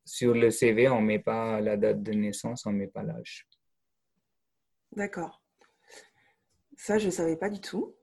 sur 0.06 0.34
le 0.34 0.52
CV, 0.52 0.88
on 0.88 1.02
ne 1.02 1.06
met 1.06 1.20
pas 1.20 1.60
la 1.60 1.76
date 1.76 2.02
de 2.02 2.14
naissance, 2.14 2.66
on 2.66 2.72
ne 2.72 2.78
met 2.78 2.88
pas 2.88 3.04
l'âge. 3.04 3.46
D'accord. 4.96 5.41
Ça, 6.84 6.98
je 6.98 7.06
ne 7.06 7.12
savais 7.12 7.36
pas 7.36 7.50
du 7.50 7.62
tout. 7.62 7.94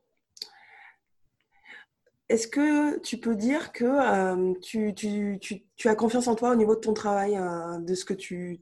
Est-ce 2.29 2.47
que 2.47 3.01
tu 3.01 3.19
peux 3.19 3.35
dire 3.35 3.73
que 3.73 3.85
euh, 3.85 4.55
tu, 4.61 5.89
as 5.89 5.97
confiance 5.97 6.29
en 6.29 6.37
toi 6.37 6.53
au 6.53 6.55
niveau 6.55 6.77
de 6.77 6.81
ton 6.81 6.95
travail, 6.95 7.37
euh, 7.37 7.81
de 7.81 7.95
ce 7.97 8.05
que 8.05 8.15
tu, 8.15 8.61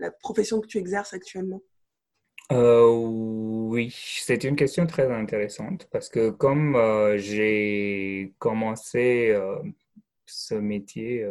la 0.00 0.10
profession 0.10 0.60
que 0.60 0.66
tu 0.66 0.76
exerces 0.76 1.14
actuellement? 1.14 1.62
Euh, 2.52 2.90
Oui, 2.90 3.90
c'est 4.20 4.44
une 4.44 4.54
question 4.54 4.86
très 4.86 5.10
intéressante 5.10 5.88
parce 5.90 6.10
que 6.10 6.28
comme 6.28 6.76
j'ai 7.16 8.34
commencé 8.38 9.34
ce 10.26 10.56
métier 10.56 11.26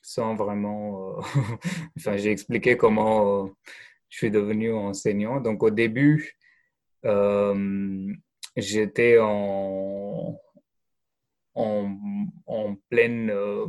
sans 0.00 0.34
vraiment, 0.34 1.16
enfin 1.96 2.16
j'ai 2.16 2.32
expliqué 2.32 2.76
comment 2.76 3.46
je 4.08 4.16
suis 4.16 4.32
devenu 4.32 4.72
enseignant. 4.72 5.40
Donc 5.40 5.62
au 5.62 5.70
début, 5.70 6.36
j'étais 8.56 9.18
en, 9.18 10.38
en, 11.54 12.76
pleine, 12.88 13.30
euh, 13.30 13.66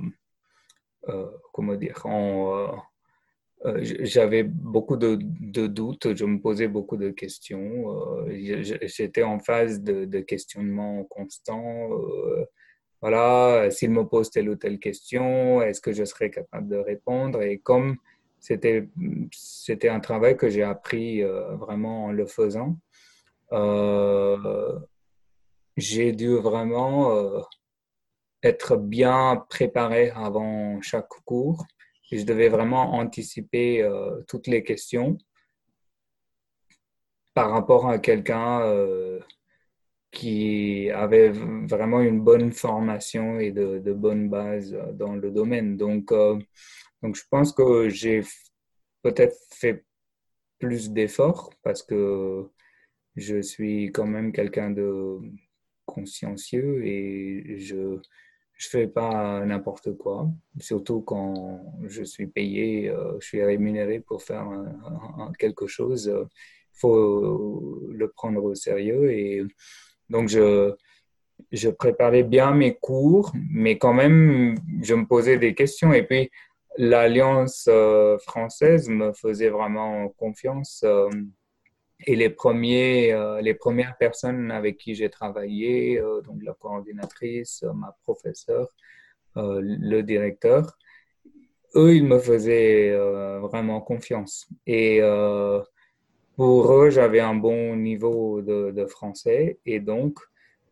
euh, 1.09 1.27
comment 1.51 1.75
dire, 1.75 2.03
j'avais 3.81 4.43
beaucoup 4.43 4.97
de, 4.97 5.15
doutes, 5.67 6.15
je 6.15 6.25
me 6.25 6.39
posais 6.39 6.67
beaucoup 6.67 6.97
de 6.97 7.09
questions. 7.11 7.85
J'étais 8.29 9.23
en 9.23 9.39
phase 9.39 9.81
de, 9.81 10.19
questionnement 10.19 11.03
constant. 11.05 11.89
voilà, 13.01 13.69
s'il 13.71 13.91
me 13.91 14.03
pose 14.03 14.29
telle 14.31 14.49
ou 14.49 14.55
telle 14.55 14.79
question, 14.79 15.61
est-ce 15.61 15.81
que 15.81 15.93
je 15.93 16.03
serais 16.03 16.29
capable 16.29 16.67
de 16.67 16.77
répondre? 16.77 17.41
Et 17.41 17.57
comme 17.57 17.97
c'était 18.39 18.89
un 19.89 19.99
travail 20.01 20.35
que 20.35 20.49
j'ai 20.49 20.63
appris 20.63 21.21
vraiment 21.21 22.05
en 22.05 22.11
le 22.11 22.25
faisant, 22.25 22.75
euh, 22.75 22.92
j'ai 25.77 26.11
dû 26.11 26.35
vraiment 26.37 27.15
euh, 27.15 27.41
être 28.41 28.77
bien 28.77 29.45
préparé 29.49 30.09
avant 30.11 30.81
chaque 30.81 31.09
cours. 31.25 31.65
Et 32.11 32.19
je 32.19 32.25
devais 32.25 32.49
vraiment 32.49 32.93
anticiper 32.93 33.81
euh, 33.81 34.21
toutes 34.27 34.47
les 34.47 34.63
questions 34.63 35.17
par 37.33 37.49
rapport 37.51 37.89
à 37.89 37.97
quelqu'un 37.97 38.61
qui 40.11 40.91
avait 40.91 41.29
vraiment 41.29 42.01
une 42.01 42.21
bonne 42.21 42.51
formation 42.51 43.39
et 43.39 43.51
de, 43.51 43.79
de 43.79 43.93
bonnes 43.93 44.29
bases 44.29 44.77
dans 44.93 45.15
le 45.15 45.31
domaine. 45.31 45.75
Donc, 45.75 46.13
donc 47.01 47.15
je 47.15 47.23
pense 47.31 47.51
que 47.51 47.89
j'ai 47.89 48.21
peut-être 49.01 49.35
fait 49.49 49.83
plus 50.59 50.91
d'efforts 50.91 51.49
parce 51.61 51.83
que 51.83 52.49
je 53.15 53.41
suis 53.41 53.91
quand 53.91 54.07
même 54.07 54.31
quelqu'un 54.31 54.71
de 54.71 55.19
consciencieux 55.85 56.85
et 56.85 57.59
je 57.59 57.75
ne 57.75 57.99
fais 58.57 58.87
pas 58.87 59.45
n'importe 59.45 59.95
quoi, 59.97 60.29
surtout 60.59 61.01
quand 61.01 61.75
je 61.83 62.03
suis 62.03 62.27
payé, 62.27 62.89
euh, 62.89 63.19
je 63.19 63.27
suis 63.27 63.43
rémunéré 63.43 63.99
pour 63.99 64.23
faire 64.23 64.47
quelque 65.37 65.67
chose. 65.67 66.11
Il 66.13 66.79
faut 66.79 67.81
le 67.91 68.07
prendre 68.09 68.43
au 68.43 68.55
sérieux. 68.55 69.11
Et 69.11 69.43
donc, 70.09 70.29
je, 70.29 70.73
je 71.51 71.69
préparais 71.69 72.23
bien 72.23 72.51
mes 72.51 72.75
cours, 72.75 73.31
mais 73.51 73.77
quand 73.77 73.93
même, 73.93 74.55
je 74.81 74.95
me 74.95 75.05
posais 75.05 75.37
des 75.37 75.53
questions. 75.53 75.93
Et 75.93 76.03
puis, 76.03 76.31
l'Alliance 76.77 77.69
française 78.25 78.89
me 78.89 79.13
faisait 79.13 79.49
vraiment 79.49 80.09
confiance. 80.09 80.83
Et 82.05 82.15
les, 82.15 82.29
premiers, 82.29 83.15
les 83.41 83.53
premières 83.53 83.97
personnes 83.97 84.51
avec 84.51 84.77
qui 84.77 84.95
j'ai 84.95 85.09
travaillé, 85.09 86.01
donc 86.25 86.43
la 86.43 86.53
coordinatrice, 86.53 87.63
ma 87.75 87.95
professeure, 88.03 88.69
le 89.35 90.01
directeur, 90.01 90.77
eux, 91.75 91.95
ils 91.95 92.05
me 92.05 92.19
faisaient 92.19 92.95
vraiment 93.39 93.81
confiance. 93.81 94.47
Et 94.67 95.01
pour 96.35 96.73
eux, 96.73 96.89
j'avais 96.89 97.19
un 97.19 97.35
bon 97.35 97.75
niveau 97.75 98.41
de, 98.41 98.85
français 98.87 99.59
et 99.65 99.79
donc 99.79 100.19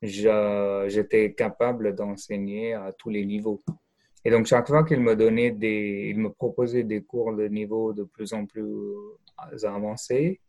j'étais 0.02 1.34
capable 1.34 1.96
d'enseigner 1.96 2.74
à 2.74 2.92
tous 2.92 3.10
les 3.10 3.26
niveaux. 3.26 3.62
Et 4.24 4.30
donc, 4.30 4.46
chaque 4.46 4.68
fois 4.68 4.84
qu'ils 4.84 5.02
me 5.02 5.16
donnaient 5.16 5.52
des, 5.52 6.10
ils 6.10 6.20
me 6.20 6.30
proposaient 6.30 6.84
des 6.84 7.02
cours 7.02 7.36
de 7.36 7.48
niveau 7.48 7.94
de 7.94 8.04
plus 8.04 8.34
en 8.34 8.46
plus 8.46 8.94
avancés, 9.64 10.40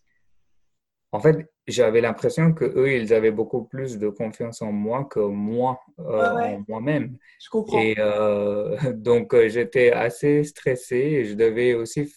en 1.13 1.21
fait, 1.21 1.53
j'avais 1.67 2.01
l'impression 2.01 2.53
que 2.53 2.65
eux, 2.65 2.93
ils 2.93 3.13
avaient 3.13 3.31
beaucoup 3.31 3.65
plus 3.65 3.99
de 3.99 4.09
confiance 4.09 4.63
en 4.63 4.73
moi 4.73 5.05
que 5.05 5.21
moi, 5.21 5.81
euh, 6.01 6.23
en 6.23 6.65
moi-même. 6.67 7.17
Je 7.39 7.51
comprends. 7.51 7.79
Et 7.79 7.95
euh, 7.99 8.77
donc, 8.95 9.37
j'étais 9.47 9.93
assez 9.93 10.43
stressé 10.45 10.97
et 10.97 11.25
je 11.25 11.35
devais 11.35 11.75
aussi 11.75 12.11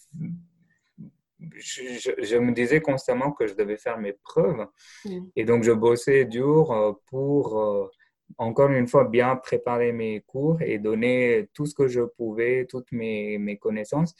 je, 1.58 2.38
me 2.38 2.52
disais 2.52 2.80
constamment 2.80 3.32
que 3.32 3.46
je 3.46 3.54
devais 3.54 3.76
faire 3.76 3.98
mes 3.98 4.12
preuves. 4.12 4.66
Mm. 5.04 5.26
Et 5.36 5.44
donc, 5.44 5.62
je 5.62 5.72
bossais 5.72 6.24
dur 6.24 6.72
euh, 6.72 6.92
pour, 7.06 7.60
euh, 7.60 7.90
encore 8.38 8.70
une 8.70 8.88
fois, 8.88 9.04
bien 9.04 9.36
préparer 9.36 9.92
mes 9.92 10.22
cours 10.26 10.60
et 10.62 10.78
donner 10.78 11.48
tout 11.54 11.66
ce 11.66 11.74
que 11.74 11.88
je 11.88 12.02
pouvais, 12.02 12.66
toutes 12.68 12.92
mes, 12.92 13.38
mes 13.38 13.56
connaissances. 13.58 14.14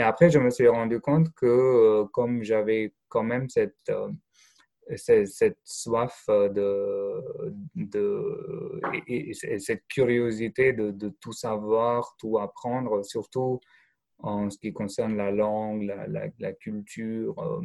Mais 0.00 0.06
après, 0.06 0.30
je 0.30 0.38
me 0.38 0.48
suis 0.48 0.66
rendu 0.66 0.98
compte 0.98 1.30
que 1.34 1.44
euh, 1.44 2.06
comme 2.10 2.42
j'avais 2.42 2.94
quand 3.10 3.22
même 3.22 3.50
cette, 3.50 3.92
cette, 4.96 5.58
soif 5.62 6.24
de, 6.26 7.22
de 7.74 8.80
et, 9.06 9.34
cette 9.34 9.86
curiosité 9.88 10.72
de, 10.72 11.08
tout 11.20 11.34
savoir, 11.34 12.16
tout 12.18 12.38
apprendre, 12.38 13.04
surtout 13.04 13.60
en 14.20 14.48
ce 14.48 14.56
qui 14.56 14.72
concerne 14.72 15.18
la 15.18 15.30
langue, 15.30 15.82
la, 16.38 16.52
culture. 16.54 17.38
Euh, 17.38 17.60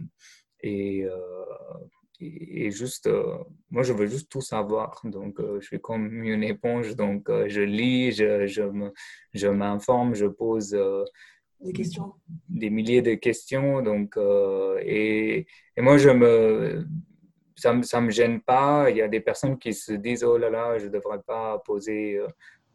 et, 0.60 1.06
euh, 1.06 2.70
juste, 2.70 3.08
euh, 3.08 3.38
moi, 3.70 3.84
je 3.84 3.94
veux 3.94 4.08
juste 4.08 4.30
tout 4.30 4.42
savoir. 4.42 5.00
Donc, 5.06 5.40
je 5.40 5.66
suis 5.66 5.80
comme 5.80 6.22
une 6.22 6.44
éponge. 6.44 6.98
Donc, 6.98 7.30
je 7.30 7.62
lis, 7.62 8.12
je, 8.12 8.46
je 9.34 9.48
m'informe, 9.48 10.16
je, 10.16 10.26
pose 10.26 10.78
des 11.62 11.74
questions. 11.74 12.14
Des 12.50 12.70
milliers 12.70 13.02
de 13.02 13.16
questions. 13.16 13.82
Donc, 13.82 14.18
et, 14.82 15.46
et, 15.76 15.82
moi, 15.82 15.98
je 15.98 16.10
me, 16.10 16.86
ça 17.56 17.74
ne 17.74 17.80
me, 17.80 18.02
me, 18.06 18.12
gêne 18.12 18.42
pas. 18.42 18.90
Il 18.90 18.98
y 18.98 19.02
a 19.02 19.08
des 19.08 19.22
personnes 19.22 19.58
qui 19.58 19.74
se 19.74 19.94
disent, 19.94 20.24
oh 20.24 20.38
là 20.38 20.50
là, 20.50 20.78
je 20.78 20.86
ne 20.86 20.92
devrais 20.92 21.22
pas 21.22 21.60
poser 21.60 22.20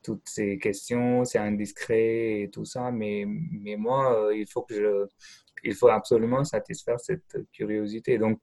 toutes 0.03 0.29
ces 0.29 0.59
questions, 0.59 1.25
c'est 1.25 1.39
indiscret 1.39 2.43
et 2.43 2.51
tout 2.51 2.65
ça, 2.65 2.91
mais, 2.91 3.25
mais 3.27 3.77
moi, 3.77 4.17
euh, 4.17 4.37
il 4.37 4.47
faut 4.47 4.63
que 4.63 4.75
je, 4.75 5.07
il 5.63 5.75
faut 5.75 5.89
absolument 5.89 6.45
satisfaire 6.45 6.99
cette 7.01 7.39
curiosité. 7.53 8.19
Donc, 8.19 8.41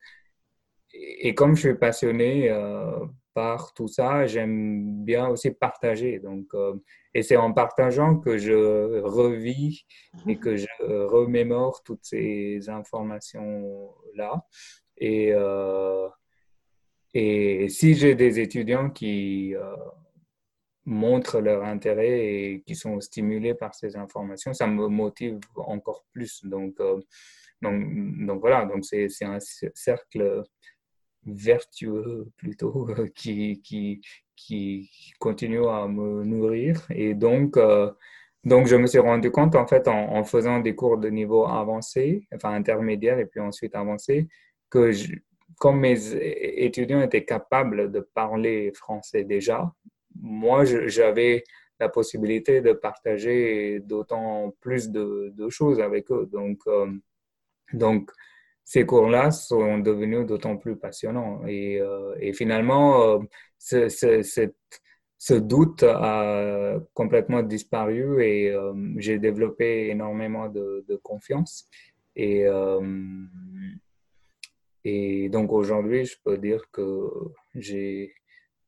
et, 0.94 1.34
comme 1.36 1.56
je 1.56 1.70
suis 1.70 1.76
passionné 1.76 2.50
euh, 2.50 3.06
par 3.38 3.72
tout 3.76 3.88
ça, 3.88 4.26
j'aime 4.26 5.06
bien 5.06 5.28
aussi 5.28 5.52
partager. 5.52 6.18
Donc, 6.18 6.48
euh, 6.56 6.74
et 7.14 7.22
c'est 7.22 7.38
en 7.38 7.54
partageant 7.54 8.18
que 8.18 8.40
je 8.40 9.00
revis 9.02 9.86
et 10.28 10.38
que 10.40 10.56
je 10.56 10.66
remémore 10.82 11.84
toutes 11.84 12.04
ces 12.04 12.68
informations-là. 12.68 14.44
Et, 14.98 15.34
et 17.14 17.70
si 17.70 17.94
j'ai 17.94 18.16
des 18.16 18.40
étudiants 18.40 18.90
qui 18.90 19.56
montrent 20.88 21.42
leur 21.42 21.64
intérêt 21.64 22.26
et 22.26 22.64
qui 22.66 22.76
sont 22.76 23.00
stimulés 23.02 23.54
par 23.54 23.76
ces 23.76 23.96
informations, 23.98 24.54
ça 24.54 24.66
me 24.68 24.88
motive 24.88 25.40
encore 25.56 26.06
plus. 26.14 26.44
Donc, 26.46 26.80
euh, 26.80 27.00
donc, 27.62 28.26
donc, 28.26 28.40
voilà, 28.40 28.66
donc 28.66 28.86
c'est 28.86 29.08
un 29.24 29.40
cercle 29.40 30.44
vertueux 31.26 32.28
plutôt 32.38 32.88
qui, 33.16 33.62
qui, 33.62 34.02
qui 34.36 34.90
continue 35.20 35.68
à 35.68 35.88
me 35.88 36.24
nourrir. 36.24 36.86
Et 36.90 37.14
donc, 37.14 37.58
euh, 37.58 37.92
donc, 38.44 38.68
je 38.68 38.78
me 38.78 38.88
suis 38.88 39.00
rendu 39.00 39.30
compte, 39.30 39.56
en 39.56 39.68
fait, 39.68 39.88
en, 39.90 40.24
faisant 40.24 40.60
des 40.60 40.74
cours 40.74 40.98
de 40.98 41.10
niveau 41.10 41.46
avancé, 41.46 42.28
enfin 42.34 42.54
intermédiaire 42.54 43.20
et 43.20 43.26
puis 43.26 43.42
ensuite 43.42 43.76
avancé, 43.76 44.28
que 44.70 44.92
comme 45.60 45.80
mes 45.82 45.98
étudiants 46.64 47.02
étaient 47.02 47.26
capables 47.26 47.92
de 47.92 48.00
parler 48.00 48.72
français 48.74 49.24
déjà, 49.26 49.74
moi, 50.16 50.64
j'avais 50.66 51.44
la 51.80 51.90
possibilité 51.90 52.62
de 52.62 52.74
partager 52.74 53.80
d'autant 53.82 54.56
plus 54.62 54.90
de, 54.90 55.50
choses 55.50 55.80
avec 55.80 56.10
eux. 56.12 56.28
Donc, 56.32 56.60
euh, 56.68 56.92
donc 57.74 58.12
ces 58.68 58.86
cours-là 58.86 59.32
sont 59.32 59.78
devenus 59.80 60.26
d'autant 60.26 60.58
plus 60.58 60.76
passionnants. 60.76 61.48
Et, 61.48 61.80
euh, 61.80 62.34
finalement, 62.34 63.18
euh, 63.72 63.88
ce 65.18 65.34
doute 65.34 65.84
a 65.84 66.76
complètement 66.94 67.44
disparu 67.44 68.22
et 68.22 68.54
j'ai 68.98 69.20
développé 69.20 69.88
énormément 69.88 70.50
de, 70.50 71.00
confiance. 71.02 71.70
Et, 72.18 72.46
donc 75.30 75.54
aujourd'hui, 75.54 76.04
je 76.04 76.18
peux 76.22 76.38
dire 76.38 76.70
que 76.72 77.10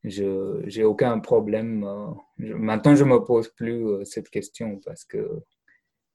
j'ai 0.03 0.83
aucun 0.83 1.19
problème. 1.19 1.83
Euh, 1.83 2.13
maintenant, 2.37 2.95
je 2.95 3.03
me 3.03 3.19
pose 3.19 3.49
plus 3.49 3.85
euh, 3.85 4.05
cette 4.05 4.29
question 4.29 4.79
parce 4.85 5.03
que, 5.03 5.43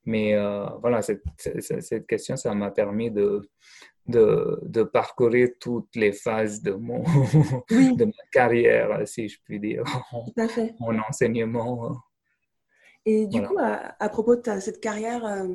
mais 0.05 0.35
euh, 0.35 0.67
voilà, 0.81 1.03
cette, 1.03 1.23
cette, 1.39 2.07
question, 2.07 2.37
ça 2.37 2.55
m'a 2.55 2.71
permis 2.71 3.11
de, 3.11 3.43
de, 4.07 4.59
de, 4.63 4.83
parcourir 4.83 5.49
toutes 5.61 5.95
les 5.97 6.13
phases 6.13 6.63
de 6.63 6.73
mon 6.73 7.03
de 7.71 8.05
ma 8.05 8.13
carrière, 8.33 9.07
si 9.07 9.29
je 9.29 9.39
puis 9.45 9.61
dire, 9.61 9.85
mon 10.81 10.99
enseignement. 11.09 11.97
Et 13.07 13.27
du 13.27 13.43
coup, 13.43 13.57
à, 13.59 14.09
propos 14.09 14.37
de 14.37 14.61
cette 14.61 14.81
carrière, 14.81 15.47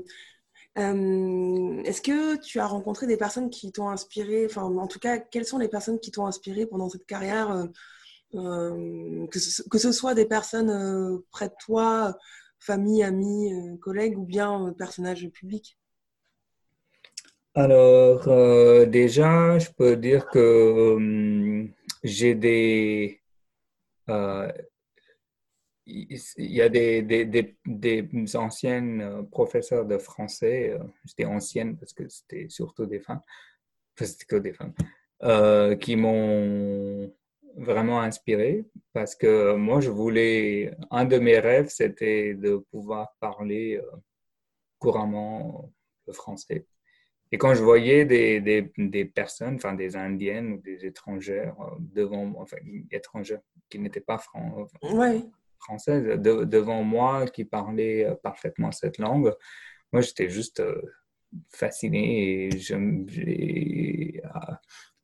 est-ce 0.76 2.02
que 2.02 2.38
tu 2.42 2.60
as 2.60 2.68
rencontré 2.68 3.08
des 3.08 3.18
personnes 3.18 3.50
qui 3.50 3.72
t'ont 3.72 3.90
inspiré, 3.90 4.46
enfin, 4.46 4.64
en 4.64 4.88
tout 4.88 5.00
cas, 5.00 5.18
quelles 5.18 5.46
sont 5.46 5.58
les 5.58 5.70
personnes 5.70 6.00
qui 6.00 6.12
t'ont 6.12 6.26
inspiré 6.26 6.66
pendant 6.66 6.90
cette 6.90 7.06
carrière 7.06 7.68
euh, 8.36 9.26
que, 9.28 9.40
ce, 9.40 9.92
soit 9.92 10.14
des 10.14 10.26
personnes 10.26 10.70
euh, 10.70 11.18
près 11.32 11.50
de 11.50 11.54
toi, 11.60 12.16
famille, 12.60 13.04
amis, 13.04 13.54
euh, 13.54 13.78
collègues 13.78 14.18
ou 14.18 14.26
bien 14.26 14.74
personnages 14.78 15.28
publics 15.30 15.78
Alors, 17.56 18.26
déjà, 18.88 19.58
je 19.60 19.70
peux 19.72 19.96
dire 19.96 20.28
que 20.30 21.68
j'ai 22.04 22.36
des 22.36 23.22
il 25.92 26.22
y 26.38 26.62
a 26.62 26.70
des, 26.70 27.02
des, 27.02 27.58
des, 27.66 28.36
anciennes 28.36 29.28
professeurs 29.32 29.86
de 29.86 29.98
français, 29.98 30.78
j'étais 31.06 31.26
ancienne 31.26 31.78
parce 31.78 31.94
que 31.94 32.08
c'était 32.08 32.48
surtout 32.50 32.86
des 32.86 33.00
femmes, 33.00 33.22
c'était 33.96 34.26
que 34.26 34.36
des 34.36 34.54
femmes, 34.54 34.74
qui 35.80 35.96
m'ont 35.96 37.12
vraiment 37.56 38.02
inspiré 38.02 38.66
parce 38.94 39.16
que 39.16 39.56
moi, 39.56 39.82
je 39.82 39.90
voulais, 39.90 40.74
un 40.92 41.06
de 41.06 41.18
mes 41.18 41.40
rêves, 41.40 41.70
c'était 41.70 42.34
de 42.34 42.58
pouvoir 42.72 43.16
parler 43.20 43.78
euh, 43.78 43.98
couramment 44.80 45.72
le 46.08 46.14
français. 46.14 46.66
Et 47.32 47.38
quand 47.38 47.54
je 47.54 47.62
voyais 47.64 48.06
des, 48.06 48.42
des, 48.42 48.72
des 48.78 49.06
personnes, 49.06 49.56
enfin 49.56 49.74
des 49.74 49.96
Indiennes 49.96 50.54
ou 50.54 50.58
des 50.58 50.86
étrangères 50.86 51.56
euh, 51.62 51.76
devant, 51.80 52.34
enfin 52.38 52.58
étrangères 52.92 53.42
qui 53.70 53.80
n'étaient 53.80 54.00
pas 54.00 54.20
françaises, 55.60 56.04
devant 56.18 56.84
moi, 56.84 57.28
qui 57.28 57.46
parlaient 57.46 58.06
euh, 58.06 58.16
parfaitement 58.16 58.72
cette 58.72 58.98
langue, 58.98 59.34
moi 59.92 60.02
j'étais 60.02 60.30
juste 60.30 60.64
fasciné 61.50 62.46
et 62.48 62.58
je, 62.58 62.76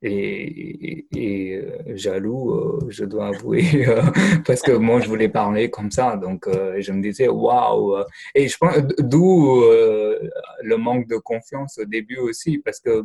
et, 0.07 1.55
euh, 1.55 1.95
jaloux, 1.95 2.51
euh, 2.51 2.79
je 2.89 3.05
dois 3.05 3.27
avouer, 3.27 3.63
euh, 3.87 4.01
parce 4.45 4.61
que 4.61 4.71
moi, 4.71 4.99
je 4.99 5.07
voulais 5.07 5.29
parler 5.29 5.69
comme 5.69 5.91
ça. 5.91 6.15
Donc, 6.17 6.47
je 6.47 6.91
me 6.91 7.01
disais, 7.01 7.27
waouh! 7.27 8.03
Et 8.33 8.47
je 8.47 8.57
pense, 8.57 8.77
d'où 8.99 9.63
le 9.63 10.75
manque 10.77 11.07
de 11.07 11.17
confiance 11.17 11.77
au 11.77 11.85
début 11.85 12.17
aussi, 12.17 12.59
parce 12.59 12.79
que 12.79 13.03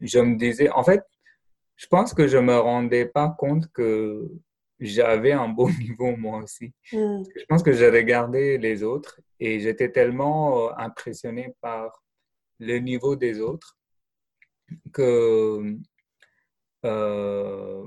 je 0.00 0.18
me 0.18 0.36
disais, 0.36 0.70
en 0.70 0.82
fait, 0.82 1.02
je 1.76 1.86
pense 1.86 2.14
que 2.14 2.26
je 2.26 2.38
me 2.38 2.56
rendais 2.56 3.06
pas 3.06 3.34
compte 3.38 3.70
que 3.72 4.28
j'avais 4.80 5.32
un 5.32 5.48
bon 5.48 5.68
niveau 5.80 6.16
moi 6.16 6.42
aussi. 6.42 6.72
Hmm. 6.92 7.22
Je 7.36 7.44
pense 7.48 7.62
que 7.62 7.72
j'ai 7.72 7.88
regardé 7.88 8.58
les 8.58 8.82
autres 8.82 9.20
et 9.40 9.60
j'étais 9.60 9.90
tellement 9.90 10.76
impressionné 10.78 11.54
par 11.60 12.02
le 12.58 12.78
niveau 12.78 13.16
des 13.16 13.40
autres 13.40 13.76
que 14.92 15.76
euh, 16.84 17.86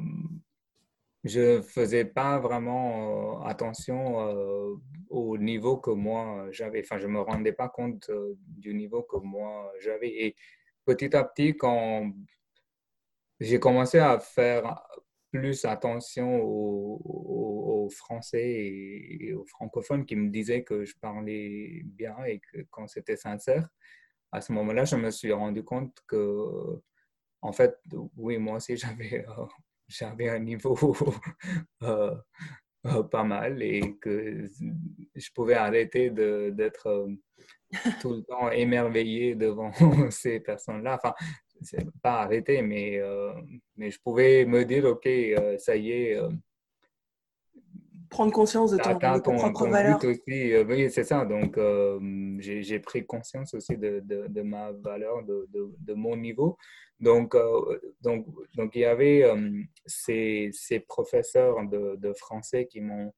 je 1.24 1.62
faisais 1.62 2.06
pas 2.06 2.40
vraiment 2.40 3.42
euh, 3.42 3.48
attention 3.48 4.28
euh, 4.28 4.76
au 5.10 5.38
niveau 5.38 5.78
que 5.78 5.92
moi 5.92 6.48
j'avais. 6.52 6.82
Enfin, 6.82 7.00
je 7.00 7.08
ne 7.08 7.14
me 7.14 7.22
rendais 7.22 7.54
pas 7.54 7.70
compte 7.70 8.10
du 8.40 8.74
niveau 8.74 9.04
que 9.04 9.18
moi 9.18 9.72
j'avais. 9.80 10.10
Et 10.10 10.36
petit 10.86 11.16
à 11.16 11.24
petit, 11.24 11.56
quand 11.56 12.12
j'ai 13.40 13.60
commencé 13.60 14.00
à 14.00 14.20
faire 14.20 14.82
plus 15.32 15.66
attention 15.66 16.42
aux, 16.42 17.90
Français 17.92 18.46
et, 19.20 19.34
aux 19.34 19.46
francophones 19.46 20.06
qui 20.06 20.16
me 20.16 20.30
disaient 20.30 20.64
que 20.64 20.86
je 20.86 20.94
parlais 21.02 21.82
bien 21.86 22.16
et 22.26 22.40
que 22.40 22.62
quand 22.70 22.88
c'était 22.88 23.18
sincère, 23.18 23.68
à 24.32 24.42
ce 24.42 24.52
moment-là, 24.54 24.86
je 24.86 24.96
me 24.96 25.10
suis 25.10 25.32
rendu 25.34 25.64
compte 25.64 25.98
que, 26.08 26.82
en 27.42 27.52
fait, 27.54 27.76
oui, 28.18 28.38
moi 28.38 28.58
aussi, 28.58 28.78
j'avais 28.78 29.26
euh, 29.28 29.46
j'avais 29.88 30.30
un 30.30 30.40
niveau 30.40 30.78
euh, 31.84 32.16
euh, 32.86 33.04
pas 33.04 33.24
mal 33.24 33.62
et 33.62 33.98
que 34.00 34.46
je 35.16 35.30
pouvais 35.34 35.56
arrêter 35.56 36.12
d'être 36.12 37.08
tout 38.02 38.14
le 38.14 38.24
temps 38.24 38.52
émerveillé 38.52 39.36
devant 39.36 39.72
ces 40.12 40.40
personnes-là. 40.40 41.00
Enfin, 41.02 41.14
c'est 41.62 41.86
pas 42.02 42.22
arrêter, 42.22 42.62
mais, 42.62 43.02
mais 43.76 43.92
je 43.92 44.00
pouvais 44.02 44.46
me 44.46 44.64
dire, 44.64 44.86
OK, 44.86 45.10
ça 45.58 45.76
y 45.76 45.92
est, 45.92 46.20
prendre 48.10 48.32
conscience 48.34 48.72
de 48.72 48.78
ton, 48.78 48.94
de 48.94 49.22
ton 49.22 49.38
propre 49.38 49.68
valeur. 49.68 49.98
Aussi, 50.04 50.54
euh, 50.54 50.66
oui, 50.68 50.90
c'est 50.90 51.04
ça. 51.04 51.26
Donc, 51.26 51.58
euh, 51.58 52.00
j'ai 52.40 52.80
pris 52.80 53.06
conscience 53.06 53.54
aussi 53.54 53.78
de, 53.78 54.02
de, 54.04 54.42
ma 54.42 54.72
valeur, 54.72 55.24
de, 55.24 55.48
de, 55.52 55.94
mon 55.94 56.16
niveau. 56.18 56.58
Donc, 57.00 57.36
euh, 57.36 57.80
donc, 58.02 58.26
donc, 58.56 58.76
il 58.76 58.82
y 58.82 58.86
avait 58.86 59.24
ces, 59.86 60.50
ces, 60.54 60.80
professeurs 60.80 61.58
de, 61.68 62.14
français 62.14 62.66
qui 62.66 62.82
m'ont 62.82 63.14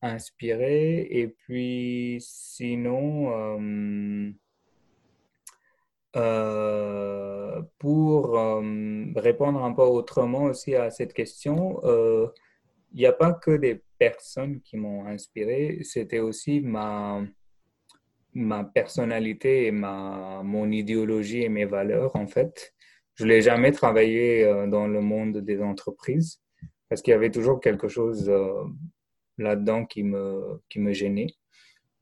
inspiré. 0.00 1.06
Et 1.10 1.28
puis, 1.28 2.18
sinon, 2.20 3.32
pour 7.78 8.32
répondre 9.16 9.64
un 9.64 9.72
peu 9.72 9.82
autrement 9.82 10.44
aussi 10.44 10.76
à 10.76 10.90
cette 10.90 11.12
question, 11.12 11.80
il 12.92 12.98
n'y 12.98 13.06
a 13.06 13.12
pas 13.12 13.32
que 13.32 13.50
des 13.56 13.82
personnes 14.10 14.60
qui 14.60 14.76
m'ont 14.76 15.06
inspiré, 15.06 15.78
c'était 15.82 16.20
aussi 16.20 16.60
ma, 16.60 17.22
ma 18.32 18.64
personnalité 18.64 19.66
et 19.66 19.70
ma, 19.70 20.42
mon 20.44 20.70
idéologie 20.70 21.42
et 21.42 21.48
mes 21.48 21.64
valeurs, 21.64 22.14
en 22.16 22.26
fait. 22.26 22.74
Je 23.14 23.24
ne 23.24 23.28
l'ai 23.30 23.42
jamais 23.42 23.72
travaillé 23.72 24.44
euh, 24.44 24.66
dans 24.66 24.86
le 24.86 25.00
monde 25.00 25.38
des 25.38 25.62
entreprises 25.62 26.40
parce 26.88 27.00
qu'il 27.02 27.12
y 27.12 27.14
avait 27.14 27.30
toujours 27.30 27.60
quelque 27.60 27.88
chose 27.88 28.28
euh, 28.28 28.64
là-dedans 29.38 29.84
qui 29.84 30.02
me, 30.02 30.60
qui 30.68 30.80
me 30.80 30.92
gênait. 30.92 31.28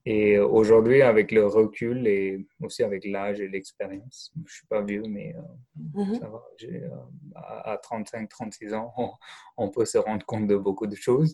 Et 0.04 0.36
aujourd'hui, 0.38 1.00
avec 1.00 1.30
le 1.30 1.46
recul 1.46 2.08
et 2.08 2.44
aussi 2.60 2.82
avec 2.82 3.04
l'âge 3.04 3.40
et 3.40 3.46
l'expérience, 3.46 4.32
je 4.34 4.40
ne 4.40 4.48
suis 4.48 4.66
pas 4.66 4.82
vieux, 4.82 5.04
mais 5.08 5.32
euh, 5.36 6.02
mm-hmm. 6.02 6.18
ça 6.18 6.28
va. 6.28 6.42
Euh, 6.64 6.88
à, 7.36 7.76
35-36 7.76 8.74
ans, 8.74 8.92
on, 9.56 9.70
peut 9.70 9.84
se 9.84 9.98
rendre 9.98 10.26
compte 10.26 10.48
de 10.48 10.56
beaucoup 10.56 10.88
de 10.88 10.96
choses. 10.96 11.32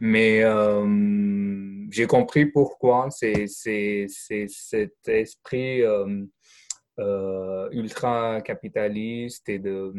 Mais 0.00 0.42
euh, 0.44 1.86
j'ai 1.90 2.06
compris 2.06 2.44
pourquoi 2.44 3.08
c'est 3.10 3.46
cet 3.46 5.08
esprit 5.08 5.82
ultra 7.72 8.42
capitaliste 8.42 9.48
et 9.48 9.58
de, 9.58 9.94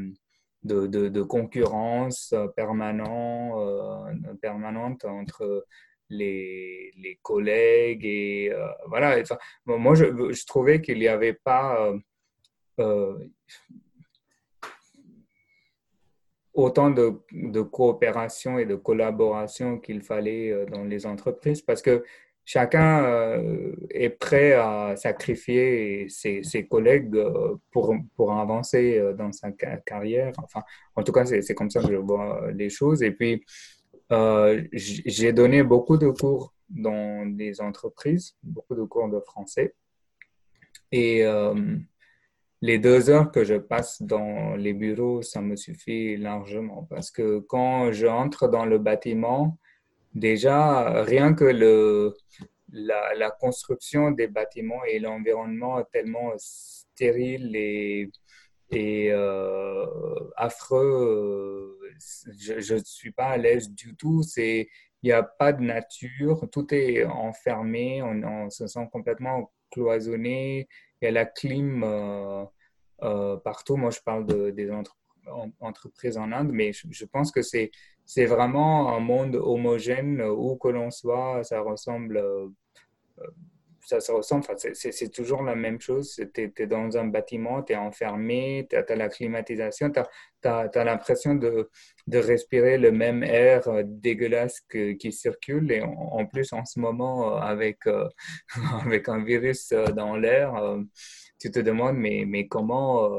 de, 0.62 0.86
de, 0.86 1.10
de 1.10 1.22
concurrence 1.24 2.36
permanent, 2.56 4.06
permanente 4.44 5.06
entre 5.06 5.66
les, 6.12 7.20
collègues 7.22 8.06
et 8.06 8.52
euh, 8.52 8.68
voilà. 8.88 9.22
moi, 9.66 9.96
je, 9.96 10.46
trouvais 10.46 10.82
qu'il 10.82 11.00
n'y 11.00 11.08
avait 11.08 11.34
pas 11.34 11.88
euh, 11.88 11.98
euh, 12.80 13.18
autant 16.54 16.90
de, 16.90 17.62
coopération 17.62 18.60
et 18.60 18.66
de 18.66 18.76
collaboration 18.76 19.80
qu'il 19.80 20.02
fallait 20.02 20.66
dans 20.68 20.84
les 20.84 21.06
entreprises 21.06 21.62
parce 21.62 21.82
que 21.82 22.04
chacun 22.44 23.42
est 23.90 24.10
prêt 24.10 24.54
à 24.54 24.96
sacrifier 24.96 26.10
ses, 26.10 26.44
ses 26.44 26.68
collègues 26.68 27.16
pour, 27.72 27.96
pour 28.16 28.34
avancer 28.34 29.02
dans 29.18 29.32
sa 29.32 29.52
carrière. 29.86 30.34
Enfin, 30.38 30.62
en 30.96 31.04
tout 31.04 31.12
cas, 31.12 31.26
c'est 31.26 31.56
comme 31.56 31.70
ça 31.70 31.82
que 31.82 31.92
je 31.92 31.96
vois 31.96 32.52
les 32.52 32.70
choses. 32.70 33.04
Et 33.04 33.12
puis, 33.12 33.46
euh, 34.12 34.64
j'ai 34.74 35.34
donné 35.34 35.64
beaucoup 35.64 35.98
de 35.98 36.10
cours 36.10 36.54
dans 36.70 37.26
des 37.26 37.62
entreprises, 37.62 38.36
beaucoup 38.44 38.76
de 38.76 38.84
cours 38.84 39.10
de 39.10 39.20
français. 39.20 39.76
Et 40.92 41.26
euh, 41.26 41.78
les 42.62 42.78
deux 42.78 43.10
heures 43.10 43.32
que 43.32 43.44
je 43.44 43.56
passe 43.56 44.02
dans 44.02 44.56
les 44.56 44.74
bureaux, 44.74 45.22
ça 45.22 45.42
me 45.42 45.56
suffit 45.56 46.18
largement 46.18 46.84
parce 46.90 47.10
que 47.12 47.40
quand 47.40 47.92
j'entre 47.92 48.48
dans 48.48 48.66
le 48.66 48.78
bâtiment, 48.78 49.58
déjà, 50.14 51.04
rien 51.04 51.34
que 51.34 51.46
la, 52.74 53.16
la 53.16 53.32
construction 53.32 54.12
des 54.12 54.28
bâtiments 54.28 54.84
et 54.86 55.00
l'environnement 55.00 55.84
tellement 55.92 56.34
stérile 56.38 57.56
et 57.56 58.12
et 58.72 59.12
euh, 59.12 59.86
affreux, 60.38 61.78
euh, 61.82 61.90
je 62.38 62.74
ne 62.74 62.80
suis 62.80 63.12
pas 63.12 63.28
à 63.28 63.38
l'aise 63.38 63.70
du 63.70 63.96
tout. 63.96 64.24
C'est 64.24 64.70
il 65.04 65.08
n'y 65.08 65.14
a 65.14 65.24
pas 65.24 65.52
de 65.52 65.62
nature, 65.62 66.48
tout 66.52 66.74
est 66.74 67.04
enfermé, 67.06 68.04
on, 68.04 68.50
se 68.52 68.68
sent 68.68 68.88
complètement 68.92 69.52
cloisonné, 69.72 70.68
il 71.02 71.06
y 71.06 71.08
a 71.08 71.12
la 71.12 71.26
clim 71.26 71.84
euh, 71.84 72.46
partout. 73.38 73.78
Moi, 73.78 73.90
je 73.90 74.00
parle 74.00 74.28
de, 74.28 74.52
des 74.52 74.70
entreprises 75.60 76.18
en 76.18 76.32
Inde, 76.32 76.52
mais 76.54 76.72
je, 76.72 76.86
je 76.92 77.06
pense 77.06 77.32
que 77.32 77.42
c'est 77.42 78.26
vraiment 78.26 78.96
un 78.96 79.00
monde 79.00 79.36
homogène 79.36 80.22
où 80.22 80.56
que 80.58 80.68
l'on 80.68 80.92
soit, 80.92 81.44
ça 81.44 81.62
ressemble 81.62 82.22
ça 83.84 84.00
se 84.00 84.12
ressemble. 84.12 84.46
c'est 84.74 85.12
toujours 85.12 85.44
la 85.44 85.56
même 85.56 85.80
chose. 85.80 86.20
Tu 86.34 86.52
es, 86.56 86.68
dans 86.68 86.98
un 86.98 87.06
bâtiment, 87.06 87.64
tu 87.64 87.74
es 87.74 87.76
enfermé, 87.76 88.68
tu 88.70 88.76
as, 88.76 88.96
la 88.96 89.10
climatisation, 89.10 89.92
tu 89.92 90.00
as, 90.48 90.84
l'impression 90.84 91.36
de, 91.36 91.70
de, 92.08 92.18
respirer 92.18 92.78
le 92.78 92.92
même 92.92 93.24
air 93.24 93.68
euh, 93.68 93.84
dégueulasse 93.86 94.62
qui 94.70 95.12
circule. 95.12 95.72
Et 95.72 95.82
en, 95.82 96.26
plus, 96.26 96.54
en 96.54 96.66
ce 96.66 96.80
moment, 96.80 97.36
euh, 97.36 97.40
avec, 97.40 97.88
euh, 97.88 98.08
avec 98.84 99.10
un 99.10 99.24
virus 99.24 99.74
dans 99.96 100.16
l'air, 100.16 100.54
tu 101.40 101.52
te 101.52 101.60
demandes, 101.60 101.98
mais, 101.98 102.26
mais 102.28 102.48
comment 102.48 103.10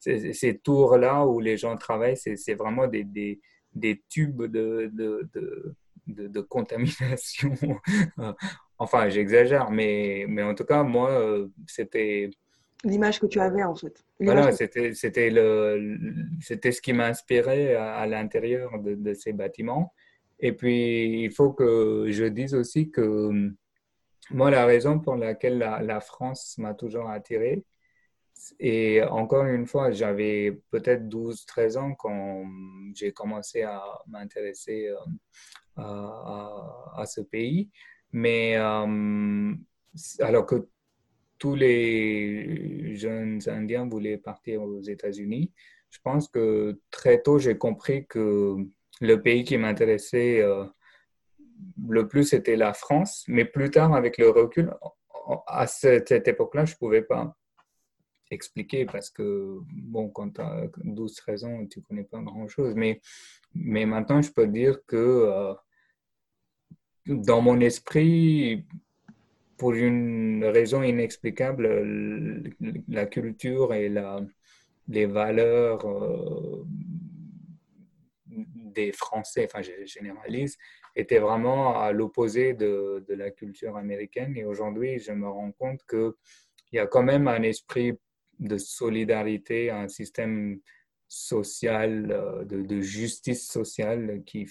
ces 0.00 0.58
tours-là 0.58 1.26
où 1.26 1.40
les 1.40 1.56
gens 1.56 1.76
travaillent, 1.76 2.16
c'est 2.16 2.54
vraiment 2.54 2.86
des, 2.86 3.04
des, 3.04 3.40
des, 3.74 4.02
tubes 4.08 4.44
de, 4.44 4.90
de, 4.92 5.28
de 6.06 6.40
contamination 6.40 7.54
Enfin, 8.80 9.10
j'exagère, 9.10 9.70
mais, 9.70 10.24
mais 10.26 10.42
en 10.42 10.54
tout 10.54 10.64
cas, 10.64 10.82
moi, 10.82 11.10
euh, 11.10 11.48
c'était... 11.66 12.30
L'image 12.82 13.20
que 13.20 13.26
tu 13.26 13.38
avais, 13.38 13.62
en 13.62 13.74
fait. 13.74 14.02
Voilà, 14.18 14.52
c'était, 14.52 14.94
c'était, 14.94 15.28
le, 15.28 15.98
c'était 16.40 16.72
ce 16.72 16.80
qui 16.80 16.94
m'inspirait 16.94 17.74
à, 17.74 17.96
à 17.96 18.06
l'intérieur 18.06 18.80
de, 18.80 18.94
de, 18.94 19.12
ces 19.12 19.34
bâtiments. 19.34 19.92
Et 20.38 20.52
puis, 20.52 21.24
il 21.24 21.30
faut 21.30 21.52
que 21.52 22.06
je 22.08 22.24
dise 22.24 22.54
aussi 22.54 22.90
que 22.90 23.52
moi, 24.30 24.50
la 24.50 24.64
raison 24.64 24.98
pour 24.98 25.16
laquelle 25.16 25.58
la, 25.58 25.82
la 25.82 26.00
France 26.00 26.56
m'a 26.56 26.72
toujours 26.72 27.10
attiré, 27.10 27.64
et 28.58 29.02
encore 29.02 29.44
une 29.44 29.66
fois, 29.66 29.90
j'avais 29.90 30.58
peut-être 30.70 31.06
12-13 31.08 31.76
ans 31.78 31.94
quand 31.94 32.44
j'ai 32.94 33.12
commencé 33.12 33.62
à 33.62 33.82
m'intéresser 34.06 34.88
euh, 34.88 34.96
à, 35.76 36.94
à, 36.96 37.06
ce 37.06 37.20
pays. 37.20 37.70
Mais 38.12 38.56
euh, 38.56 39.54
alors 40.20 40.46
que 40.46 40.68
tous 41.38 41.54
les 41.54 42.94
jeunes 42.96 43.40
Indiens 43.46 43.88
voulaient 43.88 44.18
partir 44.18 44.62
aux 44.62 44.82
États-Unis, 44.82 45.52
je 45.90 45.98
pense 46.02 46.28
que 46.28 46.80
très 46.90 47.22
tôt, 47.22 47.38
j'ai 47.38 47.56
compris 47.56 48.06
que 48.06 48.56
le 49.00 49.22
pays 49.22 49.44
qui 49.44 49.56
m'intéressait 49.58 50.40
euh, 50.40 50.64
le 51.88 52.06
plus, 52.06 52.24
c'était 52.24 52.56
la 52.56 52.72
France. 52.72 53.24
Mais 53.28 53.44
plus 53.44 53.70
tard, 53.70 53.94
avec 53.94 54.18
le 54.18 54.30
recul, 54.30 54.72
à 55.46 55.66
cette, 55.66 56.10
époque-là, 56.10 56.64
je 56.64 56.74
ne 56.74 56.78
pouvais 56.78 57.02
pas 57.02 57.36
expliquer 58.30 58.84
parce 58.84 59.10
que, 59.10 59.58
bon, 59.72 60.08
quand 60.08 60.34
tu 60.34 60.40
as 60.40 60.68
12 60.84 61.20
raisons, 61.20 61.66
tu 61.66 61.82
connais 61.82 62.04
pas 62.04 62.20
grand-chose. 62.20 62.74
Mais, 62.76 63.00
mais 63.54 63.86
maintenant, 63.86 64.22
je 64.22 64.30
peux 64.30 64.46
dire 64.46 64.78
que 64.86 64.96
euh, 64.96 65.54
dans 67.10 67.40
mon 67.40 67.60
esprit, 67.60 68.64
pour 69.56 69.72
une 69.74 70.44
raison 70.44 70.82
inexplicable, 70.82 72.52
la 72.88 73.06
culture 73.06 73.74
et 73.74 73.92
les 74.88 75.06
valeurs 75.06 75.86
euh, 75.86 76.64
des 78.26 78.92
Français, 78.92 79.48
enfin 79.50 79.60
je 79.62 79.84
généralise, 79.84 80.56
étaient 80.96 81.18
vraiment 81.18 81.80
à 81.80 81.92
l'opposé 81.92 82.54
de, 82.54 83.04
de, 83.06 83.14
la 83.14 83.30
culture 83.30 83.76
américaine. 83.76 84.36
Et 84.36 84.44
aujourd'hui, 84.44 84.98
je 84.98 85.12
me 85.12 85.28
rends 85.28 85.52
compte 85.52 85.80
qu'il 85.88 86.12
y 86.72 86.78
a 86.78 86.86
quand 86.86 87.02
même 87.02 87.28
un 87.28 87.42
esprit 87.42 87.92
de 88.38 88.56
solidarité, 88.56 89.70
un 89.70 89.88
système 89.88 90.60
social, 91.06 92.10
euh, 92.10 92.44
de, 92.44 92.62
de 92.62 92.80
justice 92.80 93.46
sociale 93.46 94.22
qui 94.24 94.46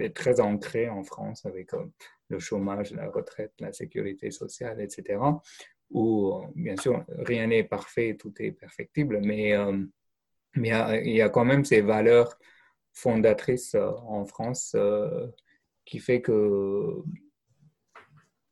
est 0.00 0.14
très 0.14 0.40
ancré 0.40 0.88
en 0.88 1.02
France 1.02 1.44
avec 1.46 1.74
euh, 1.74 1.84
le 2.28 2.38
chômage, 2.38 2.92
la 2.92 3.08
retraite, 3.08 3.52
la 3.58 3.72
sécurité 3.72 4.30
sociale, 4.30 4.80
etc. 4.80 5.20
Où, 5.90 6.34
euh, 6.34 6.46
bien 6.54 6.76
sûr, 6.76 7.04
rien 7.08 7.46
n'est 7.46 7.64
parfait, 7.64 8.16
tout 8.18 8.34
est 8.40 8.52
perfectible, 8.52 9.20
mais, 9.22 9.54
mais 10.54 10.70
il 11.04 11.12
y, 11.12 11.20
a 11.20 11.28
quand 11.28 11.44
même 11.44 11.64
ces 11.64 11.80
valeurs 11.80 12.36
fondatrices 12.92 13.76
en 13.76 14.24
France 14.24 14.74
qui 15.84 15.98
fait 16.00 16.20
que 16.20 17.02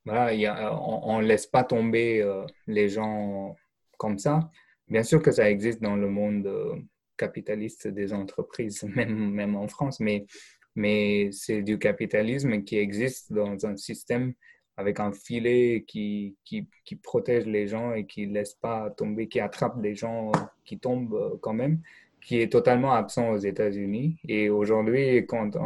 voilà, 0.04 0.32
on 0.78 1.20
ne 1.20 1.26
laisse 1.26 1.46
pas 1.46 1.64
tomber 1.64 2.24
les 2.66 2.88
gens 2.88 3.56
comme 3.96 4.18
ça. 4.18 4.50
Bien 4.88 5.02
sûr 5.02 5.22
que 5.22 5.30
ça 5.30 5.50
existe 5.50 5.80
dans 5.82 5.96
le 5.96 6.08
monde 6.08 6.46
euh, 6.46 6.76
capitaliste 7.16 7.88
des 7.88 8.12
entreprises, 8.12 8.82
même, 8.94 9.30
même 9.30 9.56
en 9.56 9.68
France, 9.68 10.00
mais, 10.00 10.26
mais 10.74 11.30
c'est 11.32 11.62
du 11.62 11.78
capitalisme 11.78 12.62
qui 12.62 12.76
existe 12.78 13.32
dans 13.32 13.66
un 13.66 13.76
système 13.76 14.34
avec 14.76 14.98
un 15.00 15.12
filet 15.12 15.84
qui, 15.86 16.36
qui, 16.44 16.66
qui, 16.84 16.96
protège 16.96 17.46
les 17.46 17.68
gens 17.68 17.92
et 17.92 18.06
qui 18.06 18.26
ne 18.26 18.34
laisse 18.34 18.54
pas 18.54 18.90
tomber, 18.90 19.28
qui 19.28 19.38
attrape 19.38 19.80
les 19.80 19.94
gens 19.94 20.32
qui 20.64 20.78
tombent 20.80 21.14
euh, 21.14 21.36
quand 21.40 21.52
même, 21.52 21.80
qui 22.20 22.40
est 22.40 22.50
totalement 22.50 22.92
absent 22.92 23.30
aux 23.30 23.38
États-Unis. 23.38 24.18
Et 24.28 24.50
aujourd'hui, 24.50 25.26
quand 25.26 25.56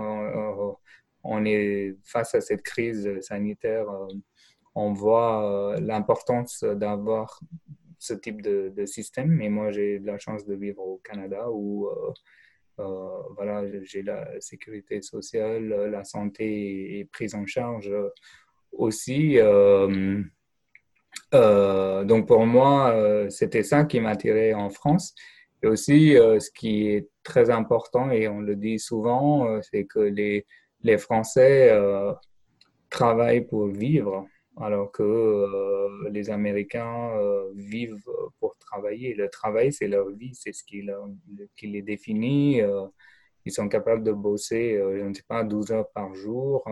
on, 1.24 1.44
est 1.46 1.96
face 2.04 2.34
à 2.34 2.40
cette 2.42 2.62
crise 2.62 3.08
sanitaire, 3.22 3.88
euh, 3.88 4.08
on 4.74 4.92
voit 4.92 5.76
l'importance 5.80 6.62
d'avoir 6.64 7.40
ce 7.98 8.14
type 8.14 8.42
de, 8.42 8.86
système. 8.86 9.30
Mais 9.30 9.48
moi, 9.48 9.70
j'ai 9.70 9.98
de 9.98 10.06
la 10.06 10.18
chance 10.18 10.46
de 10.46 10.54
vivre 10.54 10.80
au 10.82 11.00
Canada 11.04 11.50
où 11.50 11.86
euh, 11.86 11.90
euh, 11.90 12.12
voilà, 13.34 13.64
j'ai 13.82 14.02
la 14.02 14.40
sécurité 14.40 15.02
sociale, 15.02 15.68
la 15.90 16.04
santé 16.04 17.00
est 17.00 17.04
prise 17.04 17.34
en 17.34 17.46
charge 17.46 17.92
aussi. 18.72 19.38
Euh, 19.38 20.22
donc 22.04 22.26
pour 22.26 22.46
moi, 22.46 23.26
c'était 23.30 23.62
ça 23.62 23.84
qui 23.84 24.00
m'attirait 24.00 24.54
en 24.54 24.70
France. 24.70 25.14
Et 25.62 25.66
aussi, 25.66 26.12
ce 26.12 26.50
qui 26.52 26.88
est 26.88 27.08
très 27.24 27.50
important, 27.50 28.10
et 28.10 28.28
on 28.28 28.40
le 28.40 28.54
dit 28.54 28.78
souvent, 28.78 29.60
c'est 29.62 29.84
que 29.84 29.98
les, 29.98 30.46
les 30.82 30.98
Français 30.98 31.76
travaillent 32.90 33.44
pour 33.44 33.66
vivre 33.66 34.26
alors 34.60 34.90
que 34.92 35.02
euh, 35.02 36.10
les 36.10 36.30
Américains 36.30 37.10
euh, 37.16 37.50
vivent 37.54 38.02
pour 38.40 38.56
travailler. 38.58 39.14
Le 39.14 39.28
travail, 39.28 39.72
c'est 39.72 39.88
leur 39.88 40.10
vie, 40.10 40.34
c'est 40.34 40.52
ce 40.52 40.64
qui, 40.64 40.82
les 41.62 41.82
définit. 41.82 42.60
Euh, 42.60 42.86
ils 43.44 43.52
sont 43.52 43.68
capables 43.68 44.02
de 44.04 44.12
bosser, 44.12 44.74
je 44.78 45.04
ne 45.04 45.14
sais 45.14 45.24
pas, 45.26 45.44
12 45.44 45.72
heures 45.72 45.90
par 45.92 46.14
jour. 46.14 46.64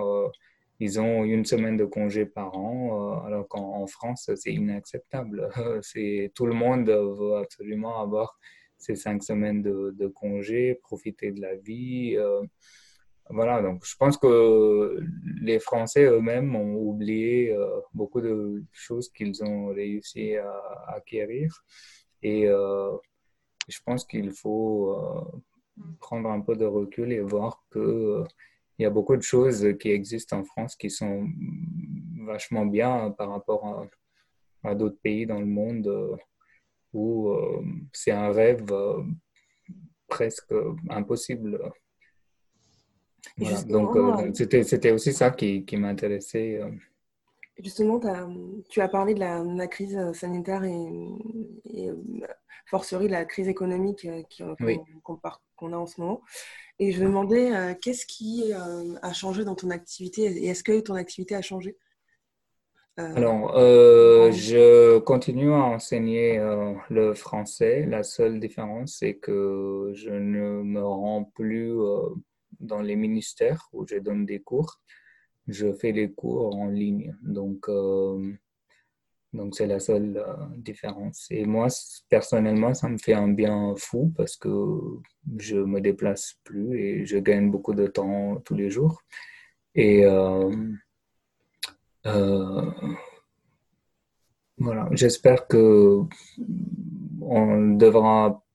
ils 0.79 1.01
ont 1.01 1.25
une 1.25 1.45
semaine 1.47 1.77
de 1.79 1.87
congé 1.87 2.27
par 2.27 2.55
an, 2.57 3.23
alors 3.25 3.49
qu'en 3.49 3.87
France, 3.87 4.31
c'est 4.37 4.53
inacceptable. 4.53 5.49
tout 6.35 6.47
le 6.47 6.53
monde 6.53 6.91
veut 6.91 7.37
absolument 7.37 8.01
avoir 8.01 8.39
ces 8.77 8.95
cinq 8.95 9.23
semaines 9.23 9.63
de 9.63 10.07
congé, 10.09 10.75
profiter 10.83 11.33
de 11.33 11.41
la 11.41 11.55
vie. 11.57 12.19
Voilà, 13.31 13.61
donc 13.61 13.85
je 13.85 13.97
pense 13.97 14.17
que 14.17 15.01
les 15.43 15.59
Français 15.59 16.05
eux-mêmes 16.05 16.55
ont 16.55 16.77
oublié 16.77 17.53
euh, 17.53 17.81
beaucoup 17.93 18.21
de 18.21 18.63
choses 18.73 19.11
qu'ils 19.11 19.43
ont 19.43 19.67
réussi 19.69 20.37
à, 20.37 20.53
acquérir. 20.95 21.65
Et 22.23 22.47
euh, 22.47 22.93
je 23.69 23.81
pense 23.85 24.05
qu'il 24.05 24.31
faut 24.31 24.93
euh, 24.93 25.43
prendre 26.01 26.31
un 26.31 26.41
peu 26.41 26.55
de 26.57 26.67
recul 26.67 27.13
et 27.13 27.21
voir 27.21 27.65
qu'il 27.73 28.25
il 28.79 28.83
y 28.83 28.87
a 28.87 28.91
beaucoup 28.91 29.17
de 29.17 29.23
choses 29.23 29.67
qui 29.81 29.91
existent 29.91 30.39
en 30.39 30.45
France 30.45 30.77
qui 30.77 30.91
sont 30.91 31.27
vachement 32.27 32.67
bien 32.67 33.11
par 33.13 33.31
rapport 33.31 33.89
à, 34.63 34.75
d'autres 34.75 35.01
pays 35.03 35.27
dans 35.27 35.41
le 35.41 35.47
monde 35.47 36.19
où 36.93 37.33
c'est 37.93 38.11
un 38.11 38.33
rêve 38.33 38.73
presque 40.09 40.53
impossible 40.91 41.73
donc, 43.69 43.97
euh, 43.97 44.31
euh, 44.33 44.63
c'était 44.65 44.93
aussi 44.93 45.13
ça 45.13 45.31
qui, 45.31 45.65
qui 45.65 45.77
m'intéressait. 45.77 46.61
Euh. 46.61 46.71
Justement, 47.59 48.01
tu 48.69 48.81
as 48.81 48.89
parlé 48.89 49.15
de 49.15 49.21
la, 49.21 49.67
crise 49.67 49.99
sanitaire 50.13 50.63
et, 50.65 50.79
et 51.65 51.91
forcerie 52.67 53.07
de 53.07 53.13
la 53.13 53.25
crise 53.25 53.49
économique 53.49 54.07
qu'on 55.03 55.73
a 55.73 55.77
en 55.77 55.87
ce 55.87 56.01
moment. 56.01 56.21
Et 56.79 56.93
je 56.93 57.01
me 57.01 57.07
demandais, 57.07 57.79
qu'est-ce 57.81 58.05
qui 58.05 58.53
a 58.53 59.13
changé 59.15 59.45
dans 59.45 59.55
ton 59.55 59.71
activité 59.71 60.25
et 60.25 60.49
est-ce 60.49 60.63
que 60.63 60.79
ton 60.81 60.97
activité 60.97 61.35
a 61.35 61.41
changé? 61.41 61.79
Alors, 62.99 63.55
je 63.57 64.99
continue 64.99 65.55
à 65.55 65.63
enseigner 65.65 66.39
le 66.91 67.15
français. 67.15 67.87
La 67.87 68.03
seule 68.03 68.39
différence, 68.39 68.97
c'est 68.99 69.15
que 69.15 69.93
je 69.95 70.11
ne 70.11 70.63
me 70.63 70.85
rends 70.85 71.25
plus 71.25 71.73
dans 72.61 72.81
les 72.81 72.97
ministères 72.97 73.69
où 73.73 73.87
je 73.87 73.97
donne 73.97 74.27
des 74.27 74.41
cours, 74.41 74.81
je 75.49 75.73
fais 75.73 75.93
les 75.93 76.13
cours 76.13 76.57
en 76.57 76.69
ligne. 76.69 77.17
Donc, 77.23 77.69
euh, 77.69 78.33
donc 79.33 79.55
c'est 79.55 79.67
la 79.67 79.81
seule 79.81 80.17
euh, 80.17 80.35
différence. 80.57 81.27
Et 81.31 81.45
moi, 81.47 81.69
personnellement, 82.09 82.75
ça 82.75 82.89
me 82.89 82.99
fait 82.99 83.15
un 83.15 83.29
bien 83.29 83.75
fou 83.77 84.13
parce 84.17 84.37
que 84.37 84.49
je 85.39 85.57
me 85.57 85.81
déplace 85.81 86.39
plus 86.45 86.79
et 86.79 87.07
je 87.07 87.19
gagne 87.19 87.51
beaucoup 87.51 87.75
de 87.75 87.87
temps 87.87 88.41
tous 88.45 88.55
les 88.55 88.71
jours. 88.71 89.03
Et 89.75 90.05
euh, 90.07 90.51
voilà, 94.59 94.89
j'espère 94.93 95.47
que 95.49 96.03
on 97.21 97.75
devra 97.77 98.46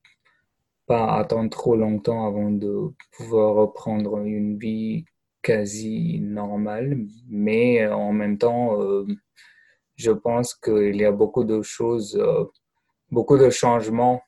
pas 0.92 1.16
attendre 1.16 1.50
trop 1.50 1.78
longtemps 1.78 2.28
avant 2.28 2.52
de 2.52 2.90
pouvoir 3.16 3.56
reprendre 3.56 4.18
une 4.26 4.58
vie 4.58 5.06
quasi 5.42 6.20
normale, 6.20 7.06
mais 7.30 7.82
euh, 7.84 7.96
en 7.96 8.12
même 8.12 8.38
temps, 8.38 8.78
euh, 8.82 9.08
je 9.96 10.12
pense 10.12 10.54
qu'il 10.54 10.98
y 10.98 11.06
a 11.06 11.14
beaucoup 11.14 11.46
de 11.46 11.62
choses, 11.62 12.18
euh, 12.18 12.44
beaucoup 13.10 13.38
de 13.38 13.50
changements 13.50 14.22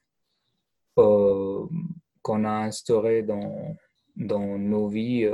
qu'on 0.96 2.46
a 2.46 2.58
instaurés 2.70 3.24
dans, 3.24 3.76
dans 4.16 4.58
nos 4.58 4.88
vies 4.88 5.28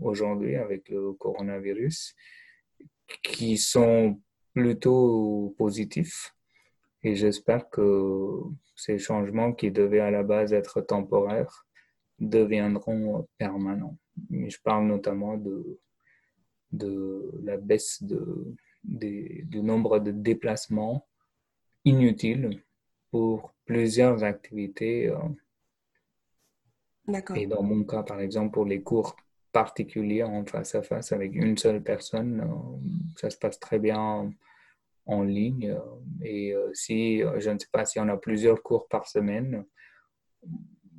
aujourd'hui 0.00 0.56
avec 0.56 0.88
le 0.88 1.12
coronavirus 1.12 2.16
qui 3.22 3.58
sont 3.58 4.18
plutôt 4.54 5.54
positifs. 5.56 6.33
Et 7.04 7.14
j'espère 7.14 7.68
que 7.68 8.40
ces 8.74 8.98
changements 8.98 9.52
qui 9.52 9.70
devaient 9.70 10.00
à 10.00 10.10
la 10.10 10.22
base 10.22 10.52
être 10.52 10.80
temporaires 10.80 11.66
deviendront 12.18 13.28
permanents. 13.38 13.98
je 14.30 14.56
parle 14.62 14.86
notamment 14.86 15.36
de, 15.36 15.78
de 16.72 17.30
la 17.42 17.58
baisse 17.58 18.02
de, 18.02 18.54
du 18.82 19.62
nombre 19.62 19.98
de 19.98 20.12
déplacements 20.12 21.06
inutiles 21.84 22.62
pour 23.10 23.54
plusieurs 23.66 24.24
activités. 24.24 25.08
Euh, 25.08 25.18
Et 27.36 27.46
dans 27.46 27.62
mon 27.62 27.84
cas, 27.84 28.02
par 28.02 28.20
exemple, 28.20 28.52
pour 28.52 28.64
les 28.64 28.82
cours 28.82 29.14
particuliers 29.52 30.22
en 30.22 30.44
face 30.46 30.74
à 30.74 30.82
face 30.82 31.12
avec 31.12 31.34
une 31.34 31.56
seule 31.58 31.82
personne, 31.82 32.40
euh, 32.40 32.78
ça 33.16 33.30
se 33.30 33.36
passe 33.36 33.60
très 33.60 33.78
bien 33.78 34.32
en 35.06 35.22
ligne. 35.22 35.70
Euh, 35.70 35.80
et 36.22 36.54
euh, 36.54 36.70
si, 36.72 37.22
euh, 37.22 37.38
je 37.40 37.50
ne 37.50 37.58
sais 37.58 37.68
pas 37.70 37.84
si 37.84 37.98
on 38.00 38.08
a 38.08 38.16
plusieurs 38.16 38.62
cours 38.62 38.88
par 38.88 39.06
semaine, 39.08 39.64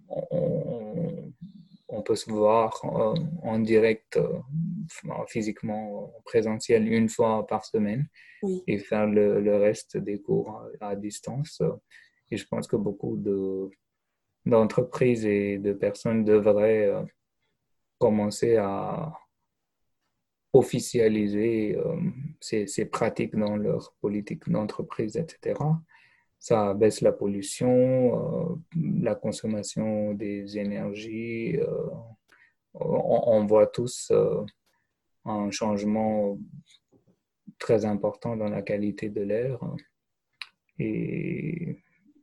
on, 0.07 2.01
peut 2.03 2.15
se 2.15 2.29
voir 2.29 2.79
en 3.41 3.57
direct, 3.57 4.19
physiquement, 5.27 6.15
en 6.15 6.21
présentiel 6.23 6.87
une 6.87 7.09
fois 7.09 7.47
par 7.47 7.65
semaine 7.65 8.07
et 8.67 8.77
faire 8.77 9.07
le, 9.07 9.57
reste 9.57 9.97
des 9.97 10.21
cours 10.21 10.61
à, 10.79 10.95
distance. 10.95 11.63
et 12.29 12.37
je 12.37 12.45
pense 12.45 12.67
que 12.67 12.75
beaucoup 12.75 13.17
d'entreprises 14.45 15.25
et 15.25 15.57
de 15.57 15.73
personnes 15.73 16.23
devraient 16.23 16.93
commencer 17.97 18.57
à 18.57 19.11
officialiser 20.55 21.77
ces, 22.39 22.67
ces, 22.67 22.85
pratiques 22.85 23.35
dans 23.35 23.57
leur 23.57 23.93
politique 24.01 24.49
d'entreprise, 24.49 25.17
etc. 25.17 25.59
Ça 26.39 26.73
baisse 26.73 27.01
la 27.01 27.11
pollution, 27.11 28.61
la 28.75 29.15
consommation 29.15 30.13
des 30.13 30.57
énergies. 30.57 31.57
On, 32.73 33.21
on, 33.27 33.45
voit 33.45 33.67
tous 33.67 34.11
un 35.25 35.51
changement 35.51 36.37
très 37.59 37.85
important 37.85 38.35
dans 38.35 38.49
la 38.49 38.61
qualité 38.61 39.09
de 39.09 39.21
l'air. 39.21 39.59
Et, 40.79 41.77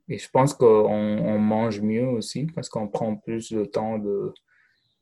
je 0.09 0.29
pense 0.29 0.53
qu'on 0.53 1.39
mange 1.39 1.81
mieux 1.81 2.07
aussi 2.07 2.45
parce 2.45 2.69
qu'on 2.69 2.87
prend 2.87 3.15
plus 3.15 3.51
de 3.51 3.65
temps 3.65 3.97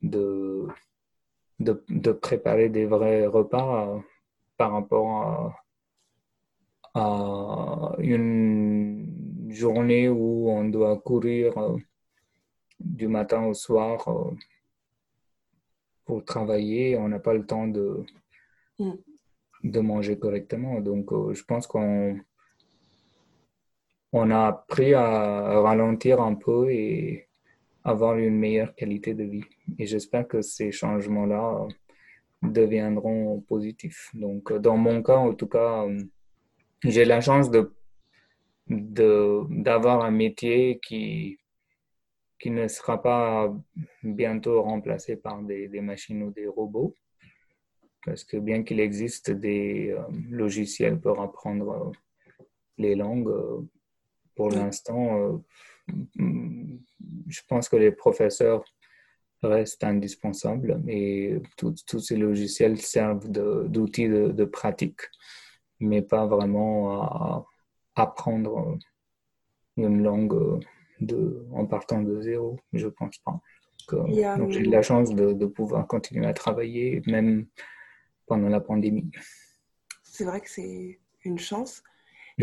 de, 0.02 0.68
de, 1.64 2.12
préparer 2.12 2.70
des 2.70 2.86
vrais 2.86 3.26
repas 3.26 4.02
par 4.58 4.74
rapport 4.74 5.56
à, 6.94 7.00
à, 7.00 7.96
une 8.00 9.50
journée 9.50 10.10
où 10.10 10.50
on 10.50 10.66
doit 10.66 10.98
courir 11.00 11.58
euh, 11.58 11.78
du 12.80 13.08
matin 13.08 13.46
au 13.46 13.54
soir 13.54 14.08
euh, 14.08 14.32
pour 16.06 16.24
travailler. 16.26 16.98
On 16.98 17.08
n'a 17.08 17.20
pas 17.20 17.34
le 17.34 17.46
temps 17.46 17.68
de, 17.68 18.04
mm 18.80 18.94
de 19.64 19.80
manger 19.80 20.18
correctement. 20.18 20.80
Donc, 20.82 21.12
euh, 21.12 21.34
je 21.34 21.44
pense 21.44 21.68
qu'on 21.68 22.20
on 24.14 24.32
a 24.32 24.48
appris 24.48 24.94
à 24.94 25.62
ralentir 25.62 26.22
un 26.22 26.36
peu 26.36 26.72
et 26.72 27.30
avoir 27.84 28.18
une 28.18 28.38
meilleure 28.38 28.76
qualité 28.76 29.14
de 29.14 29.24
vie. 29.24 29.44
Et 29.80 29.86
j'espère 29.86 30.28
que 30.28 30.42
ces 30.42 30.72
changements-là 30.72 31.68
deviendront 32.42 33.42
positifs. 33.42 34.10
Donc, 34.14 34.54
dans 34.54 34.78
mon 34.78 35.02
cas, 35.04 35.18
en 35.18 35.34
tout 35.34 35.48
cas, 35.48 35.86
j'ai 36.84 37.06
la 37.06 37.22
chance 37.22 37.50
de 37.52 37.74
d'avoir 38.68 40.06
un 40.06 40.12
métier 40.12 40.80
qui, 40.82 41.38
qui 42.40 42.52
ne 42.52 42.70
sera 42.70 43.02
pas 43.02 43.54
bientôt 44.02 44.62
remplacé 44.62 45.18
par 45.18 45.42
des, 45.42 45.68
des 45.68 45.82
machines 45.82 46.24
ou 46.24 46.32
des 46.32 46.48
robots 46.48 46.96
parce 48.06 48.24
que 48.24 48.38
bien 48.38 48.64
qu'il 48.64 48.80
existe 48.80 49.32
des 49.32 49.92
euh, 49.92 50.02
logiciels 50.30 51.00
pour 51.00 51.22
apprendre 51.22 51.70
euh, 51.72 51.92
les 52.78 52.96
langues, 52.96 53.30
euh, 53.30 53.62
pour 54.36 54.50
l'instant, 54.50 55.42
je 56.18 57.42
pense 57.48 57.70
que 57.70 57.76
les 57.76 57.92
professeurs 57.92 58.64
restent 59.44 59.84
indispensables 59.84 60.84
et 60.88 61.42
tous 61.58 62.00
ces 62.00 62.16
logiciels 62.16 62.80
servent 62.80 63.30
d'outils 63.30 64.08
de, 64.08 64.46
pratique, 64.46 65.02
mais 65.80 66.02
pas 66.02 66.28
vraiment 66.28 67.02
à 67.02 67.46
apprendre 67.96 68.78
une 69.78 70.04
langue 70.04 70.64
de, 71.00 71.46
en 71.54 71.66
partant 71.66 72.02
de 72.02 72.22
zéro, 72.22 72.60
je 72.74 72.88
pense 72.88 73.18
pas. 73.20 73.40
Donc, 73.90 74.52
j'ai 74.52 74.62
de 74.62 74.72
la 74.72 74.84
chance 74.84 75.14
de, 75.14 75.34
de, 75.34 75.46
pouvoir 75.48 75.88
continuer 75.88 76.26
à 76.26 76.34
travailler, 76.34 77.02
même 77.08 77.48
pendant 78.28 78.48
la 78.48 78.62
pandémie. 78.62 79.12
C'est 80.04 80.24
vrai 80.24 80.40
que 80.40 80.50
c'est 80.50 81.00
une 81.24 81.40
chance. 81.40 81.84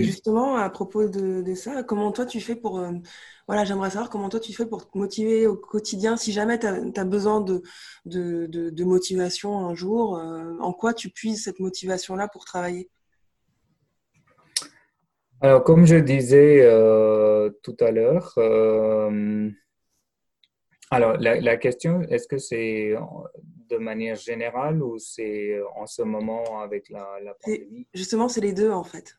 Justement, 0.02 0.56
à 0.56 0.68
propos 0.70 1.08
de, 1.08 1.54
ça, 1.54 1.82
comment 1.82 2.12
toi 2.12 2.26
tu 2.26 2.40
fais 2.40 2.56
pour... 2.56 2.78
Euh, 2.78 2.92
voilà, 3.46 3.64
j'aimerais 3.64 3.90
savoir 3.90 4.10
comment 4.10 4.28
toi 4.28 4.40
tu 4.40 4.52
fais 4.52 4.66
pour 4.66 4.90
te 4.90 4.98
motiver 4.98 5.46
au 5.46 5.56
quotidien. 5.56 6.16
Si 6.16 6.32
jamais 6.32 6.58
tu 6.58 6.66
as, 6.66 7.04
besoin 7.04 7.40
de, 7.40 7.62
de, 8.04 8.46
de, 8.46 8.84
motivation 8.84 9.58
un 9.66 9.74
jour, 9.74 10.18
euh, 10.18 10.54
en 10.60 10.72
quoi 10.72 10.92
tu 10.92 11.08
puises 11.10 11.44
cette 11.44 11.58
motivation-là 11.58 12.28
pour 12.28 12.44
travailler? 12.44 12.90
Alors, 15.40 15.64
comme 15.64 15.86
je 15.86 15.96
disais 15.96 16.60
euh, 16.62 17.50
tout 17.62 17.76
à 17.80 17.90
l'heure, 17.90 18.34
alors 20.90 21.16
la, 21.18 21.40
la 21.40 21.56
question, 21.56 22.02
est-ce 22.02 22.26
que 22.26 22.38
c'est 22.38 22.94
de 23.68 23.76
manière 23.76 24.16
générale 24.16 24.82
ou 24.82 24.98
c'est 24.98 25.60
en 25.76 25.86
ce 25.86 26.02
moment 26.02 26.60
avec 26.60 26.88
la, 26.88 27.06
pandémie? 27.40 27.86
Justement, 27.94 28.28
c'est 28.28 28.40
les 28.40 28.52
deux 28.52 28.70
en 28.70 28.84
fait. 28.84 29.16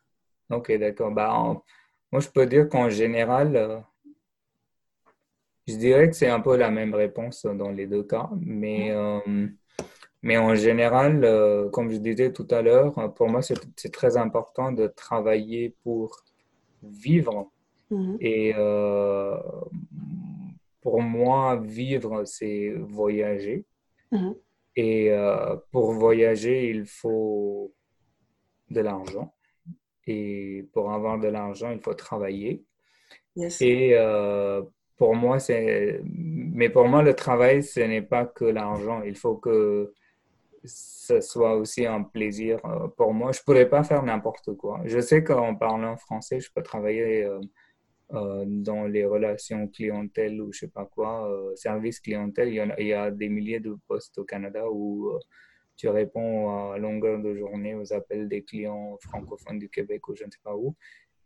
Ok, 0.50 0.72
d'accord. 0.78 1.12
Bah, 1.12 1.62
moi, 2.12 2.22
je 2.22 2.30
peux 2.30 2.46
dire 2.46 2.68
qu'en 2.70 2.90
général, 2.90 3.56
euh, 3.56 3.80
je 5.68 5.76
dirais 5.76 6.10
que 6.10 6.16
c'est 6.16 6.30
un 6.30 6.40
peu 6.40 6.56
la 6.58 6.72
même 6.72 6.94
réponse 6.94 7.46
dans 7.46 7.70
les 7.70 7.86
deux 7.88 8.04
cas, 8.04 8.30
mais, 8.40 8.92
euh, 8.92 9.48
mais 10.24 10.38
en 10.38 10.56
général, 10.56 11.22
comme 11.72 11.92
je 11.92 11.98
disais 11.98 12.34
tout 12.34 12.48
à 12.50 12.62
l'heure, 12.62 13.14
pour 13.14 13.30
moi, 13.30 13.42
c'est 13.42 13.92
très 13.92 14.18
important 14.18 14.72
de 14.72 14.88
travailler 14.88 15.76
pour 15.84 16.24
vivre. 16.82 17.52
Mhm. 17.92 18.18
Et 18.20 18.54
pour 20.82 21.02
moi, 21.02 21.58
vivre, 21.58 22.24
c'est 22.26 22.74
voyager. 22.78 23.66
Mhm. 24.12 24.36
Et 24.76 25.12
euh, 25.12 25.56
pour 25.72 25.92
voyager, 25.94 26.70
il 26.70 26.86
faut 26.86 27.74
de 28.70 28.82
l'argent. 28.82 29.34
Et 30.12 30.68
pour 30.74 30.92
avoir 30.92 31.20
de 31.20 31.28
l'argent, 31.28 31.70
il 31.70 31.80
faut 31.80 31.94
travailler. 31.94 32.64
Et 33.62 33.92
euh, 33.94 34.64
pour 34.98 35.16
moi, 35.16 35.38
c'est. 35.40 36.02
Mais 36.04 36.70
pour 36.70 36.88
moi, 36.88 37.04
le 37.04 37.14
travail, 37.14 37.62
ce 37.62 37.82
n'est 37.82 38.02
pas 38.02 38.26
que 38.26 38.46
l'argent. 38.46 39.04
Il 39.04 39.16
faut 39.16 39.36
que 39.36 39.94
ce 40.64 41.22
soit 41.22 41.56
aussi 41.56 41.86
un 41.86 42.02
plaisir 42.02 42.60
euh, 42.66 42.88
pour 42.98 43.14
moi. 43.14 43.32
Je 43.34 43.40
ne 43.40 43.44
pourrais 43.44 43.70
pas 43.70 43.84
faire 43.84 44.02
n'importe 44.02 44.56
quoi. 44.56 44.82
Je 44.86 45.00
sais 45.00 45.24
qu'en 45.24 45.56
parlant 45.56 45.96
français, 45.96 46.40
je 46.40 46.50
peux 46.52 46.64
travailler 46.64 47.24
euh, 48.14 48.44
dans 48.48 48.86
les 48.86 49.06
relations 49.06 49.68
clientèle 49.68 50.42
ou 50.42 50.52
je 50.52 50.62
sais 50.62 50.68
pas 50.70 50.86
quoi, 50.86 51.32
service 51.54 52.00
clientèle, 52.00 52.48
il 52.48 52.56
y, 52.56 52.60
a, 52.60 52.80
il 52.80 52.88
y, 52.88 52.94
a, 52.94 53.12
des 53.12 53.30
milliers 53.30 53.60
de 53.60 53.76
postes 53.88 54.18
au 54.18 54.24
Canada 54.24 54.64
où 54.72 55.12
tu 55.80 55.88
réponds 55.88 56.72
à 56.74 56.78
longueur 56.78 57.20
de 57.20 57.34
journée 57.34 57.74
aux 57.74 57.94
appels 57.94 58.28
des 58.28 58.44
clients 58.44 58.98
francophones 59.02 59.60
du 59.60 59.70
Québec 59.70 60.08
ou 60.10 60.16
je 60.16 60.26
ne 60.26 60.32
sais 60.32 60.40
pas 60.44 60.56
où, 60.56 60.76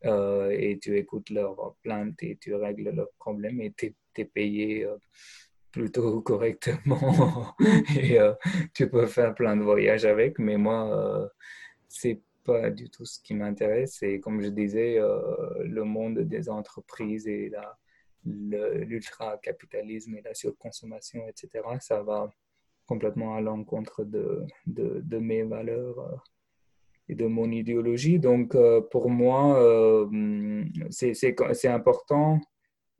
et 0.04 0.78
tu 0.80 0.96
écoutes 0.96 1.32
leurs 1.32 1.76
plaintes 1.82 2.22
et 2.22 2.38
tu 2.39 2.54
règles 2.54 2.92
leurs 2.92 3.12
problèmes 3.18 3.60
et 3.62 3.74
tu 3.76 3.96
es, 4.18 4.26
payé 4.26 4.88
plutôt 5.72 6.22
correctement 6.30 7.56
et 7.98 8.20
tu 8.76 8.88
peux 8.89 9.08
faire 9.08 9.34
plein 9.34 9.58
de 9.58 9.63
voyages 9.63 10.06
avec, 10.06 10.38
mais 10.38 10.58
moi, 10.58 11.32
c'est 11.88 12.22
pas 12.44 12.70
du 12.70 12.89
tout 12.89 13.06
ce 13.06 13.20
qui 13.22 13.34
m'intéresse. 13.34 14.02
Et 14.04 14.20
comme 14.20 14.42
je 14.42 14.50
disais, 14.50 15.00
euh, 15.00 15.63
le 15.63 15.84
monde 15.84 16.20
des 16.20 16.50
entreprises 16.50 17.28
et 17.28 17.52
l'ultra-capitalisme 18.26 20.16
et 20.16 20.22
la 20.22 20.34
surconsommation, 20.34 21.28
etc., 21.28 21.63
ça 21.80 22.02
va 22.04 22.32
complètement 22.86 23.36
à 23.36 23.41
l'encontre 23.41 24.04
de, 24.04 24.46
mes 25.19 25.43
valeurs 25.43 26.00
euh, 26.00 26.15
et 27.10 27.15
de 27.15 27.26
mon 27.26 27.52
idéologie. 27.52 28.19
Donc, 28.19 28.56
euh, 28.56 28.82
pour 28.82 29.10
moi, 29.10 30.10
c'est 30.89 31.67
important 31.67 32.39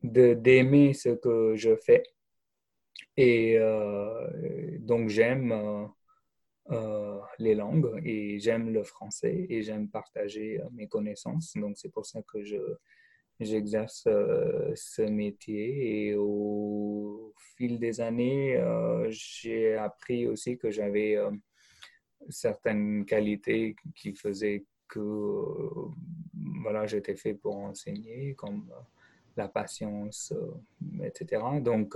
d'aimer 0.02 0.93
ce 0.93 1.10
que 1.10 1.56
je 1.56 1.76
fais. 1.76 2.04
Et 3.15 3.58
donc, 4.80 5.10
j'aime 5.10 5.91
euh, 6.72 7.19
les 7.39 7.56
langues 7.56 8.02
et 8.06 8.39
j'aime 8.39 8.72
le 8.72 8.84
français 8.84 9.46
et 9.50 9.62
j'aime 9.63 9.89
partager 9.89 10.62
euh, 10.62 10.69
mes 10.72 10.88
connaissances. 10.88 11.52
Donc, 11.58 11.78
c'est 11.78 11.91
pour 11.91 12.06
ça 12.06 12.22
que 12.22 12.41
je, 12.41 12.56
j'exerce 13.41 14.06
euh, 14.08 14.72
ce 14.74 15.02
métier 15.02 16.08
et 16.08 16.15
au 16.15 17.33
fil 17.58 17.79
des 17.79 18.01
années, 18.01 18.62
j'ai 19.10 19.75
appris 19.75 20.27
aussi 20.27 20.58
que 20.58 20.71
j'avais 20.71 21.17
certaines 22.29 23.06
qualités 23.06 23.75
qui 23.95 24.13
faisaient 24.13 24.65
que 24.87 25.00
voilà, 26.63 26.85
j'étais 26.87 27.15
fait 27.15 27.33
pour 27.33 27.58
enseigner, 27.58 28.35
comme 28.35 28.69
la 29.35 29.48
patience, 29.48 30.33
etc. 31.02 31.41
Donc, 31.62 31.96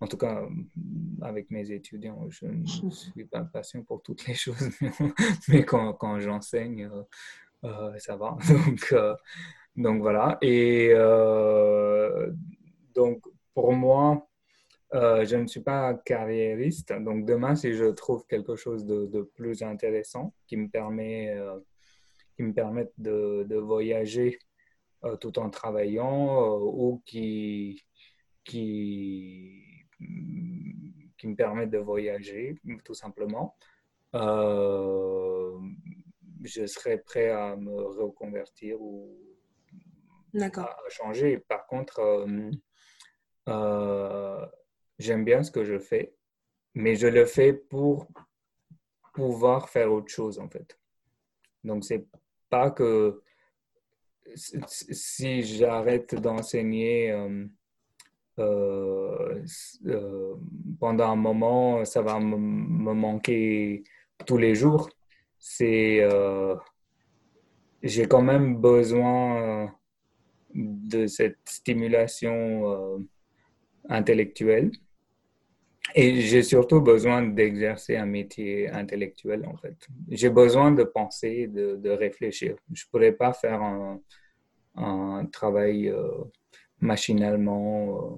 en 0.00 0.06
tout 0.06 0.16
cas, 0.16 0.46
avec 1.22 1.50
mes 1.50 1.70
étudiants, 1.72 2.28
je 2.30 2.46
ne 2.46 2.66
suis 2.90 3.24
pas 3.24 3.44
patient 3.44 3.82
pour 3.82 4.02
toutes 4.02 4.26
les 4.26 4.34
choses, 4.34 4.70
mais 5.48 5.64
quand, 5.64 5.94
quand 5.94 6.20
j'enseigne, 6.20 6.84
euh, 6.84 7.02
euh, 7.64 7.98
ça 7.98 8.16
va. 8.16 8.36
Donc, 8.48 8.92
euh, 8.92 9.14
donc 9.76 10.00
voilà. 10.02 10.38
Et 10.42 10.92
donc, 12.94 13.22
pour 13.54 13.72
moi, 13.72 14.27
je 14.92 15.36
ne 15.36 15.46
suis 15.46 15.60
pas 15.60 15.94
carriériste. 15.94 16.92
Donc, 16.92 17.24
demain, 17.24 17.54
si 17.54 17.74
je 17.74 17.86
trouve 17.86 18.26
quelque 18.26 18.56
chose 18.56 18.84
de, 18.84 19.06
de 19.06 19.22
plus 19.22 19.62
intéressant 19.62 20.34
qui 20.46 20.56
me 20.56 20.68
permet, 20.68 21.34
qui 22.36 22.42
me 22.42 22.52
permette 22.52 22.92
de, 22.98 23.44
de 23.48 23.56
voyager 23.56 24.38
tout 25.20 25.38
en 25.38 25.50
travaillant 25.50 26.58
ou 26.58 27.02
qui, 27.04 27.84
qui, 28.44 29.62
qui 31.18 31.26
me 31.26 31.36
permettent 31.36 31.70
de 31.70 31.78
voyager, 31.78 32.60
tout 32.84 32.94
simplement. 32.94 33.56
je 36.42 36.66
serais 36.66 36.98
prêt 36.98 37.30
à 37.30 37.56
me 37.56 37.74
reconvertir 37.74 38.80
ou 38.80 39.18
à, 40.40 40.76
changer. 40.88 41.38
Par 41.38 41.66
contre, 41.66 42.26
j'aime 44.98 45.24
bien 45.24 45.42
ce 45.42 45.50
que 45.50 45.64
je 45.64 45.78
fais, 45.78 46.12
mais 46.74 46.94
je 46.96 47.06
le 47.06 47.24
fais 47.24 47.52
pour 47.52 48.08
pouvoir 49.14 49.68
faire 49.68 49.92
autre 49.92 50.12
chose, 50.12 50.38
en 50.38 50.48
fait. 50.48 50.78
Donc, 51.64 51.84
c'est 51.84 52.06
pas 52.48 52.70
que 52.70 53.22
si 54.36 55.42
j'arrête 55.42 56.14
d'enseigner 56.14 57.10
euh, 57.10 57.46
euh, 58.38 59.42
euh, 59.86 60.34
pendant 60.78 61.10
un 61.10 61.16
moment, 61.16 61.84
ça 61.84 62.02
va 62.02 62.18
me 62.20 62.92
manquer 62.94 63.82
tous 64.26 64.36
les 64.36 64.54
jours. 64.54 64.88
C'est, 65.38 66.06
j'ai 67.82 68.06
quand 68.06 68.22
même 68.22 68.56
besoin 68.56 69.72
de 70.54 71.06
cette 71.06 71.38
stimulation 71.44 73.06
intellectuelle. 73.88 74.72
Et 75.94 76.20
j'ai 76.20 76.42
surtout 76.42 76.80
besoin 76.80 77.22
d'exercer 77.22 77.96
un 77.96 78.06
métier 78.06 78.68
intellectuel, 78.68 79.46
en 79.46 79.56
fait. 79.56 79.76
J'ai 80.10 80.30
besoin 80.30 80.70
de 80.72 80.84
penser, 80.84 81.46
de, 81.46 81.76
de 81.76 81.90
réfléchir. 81.90 82.56
Je 82.72 82.84
ne 82.84 82.90
pourrais 82.90 83.12
pas 83.12 83.32
faire 83.32 83.62
un, 83.62 84.00
un 84.78 85.26
travail 85.26 85.88
euh, 85.88 86.08
machinalement 86.80 88.16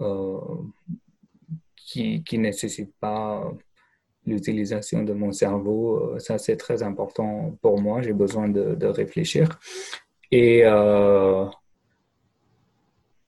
euh, 0.00 0.04
euh, 0.04 0.40
qui 1.76 2.24
ne 2.32 2.38
nécessite 2.42 2.92
pas 2.98 3.52
l'utilisation 4.26 5.04
de 5.04 5.12
mon 5.12 5.30
cerveau. 5.30 6.18
Ça, 6.18 6.36
c'est 6.36 6.56
très 6.56 6.82
important 6.82 7.56
pour 7.62 7.80
moi. 7.80 8.02
J'ai 8.02 8.12
besoin 8.12 8.48
de, 8.48 8.74
de, 8.74 8.86
réfléchir. 8.86 9.48
Et 10.32 10.64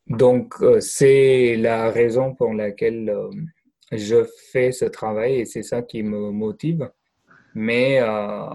donc, 0.09 0.55
c'est 0.81 1.57
la 1.57 1.91
raison 1.91 2.35
pour 2.35 2.53
laquelle 2.53 3.15
je 3.93 4.25
fais 4.53 4.73
ce 4.73 4.85
travail 4.85 5.41
et 5.41 5.45
c'est 5.45 5.63
ça 5.63 5.83
qui 5.83 6.03
me 6.03 6.31
motive. 6.31 6.91
Mais, 7.55 8.01
euh, 8.01 8.51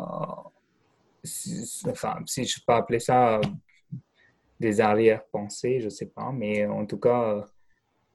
enfin, 1.87 2.17
si 2.25 2.45
je 2.45 2.59
peux 2.65 2.73
appeler 2.73 2.99
ça 2.99 3.41
des 4.59 4.79
arrière-pensées, 4.81 5.79
je 5.79 5.85
ne 5.85 5.89
sais 5.89 6.05
pas, 6.07 6.31
mais 6.31 6.65
en 6.65 6.85
tout 6.85 6.99
cas, 6.99 7.45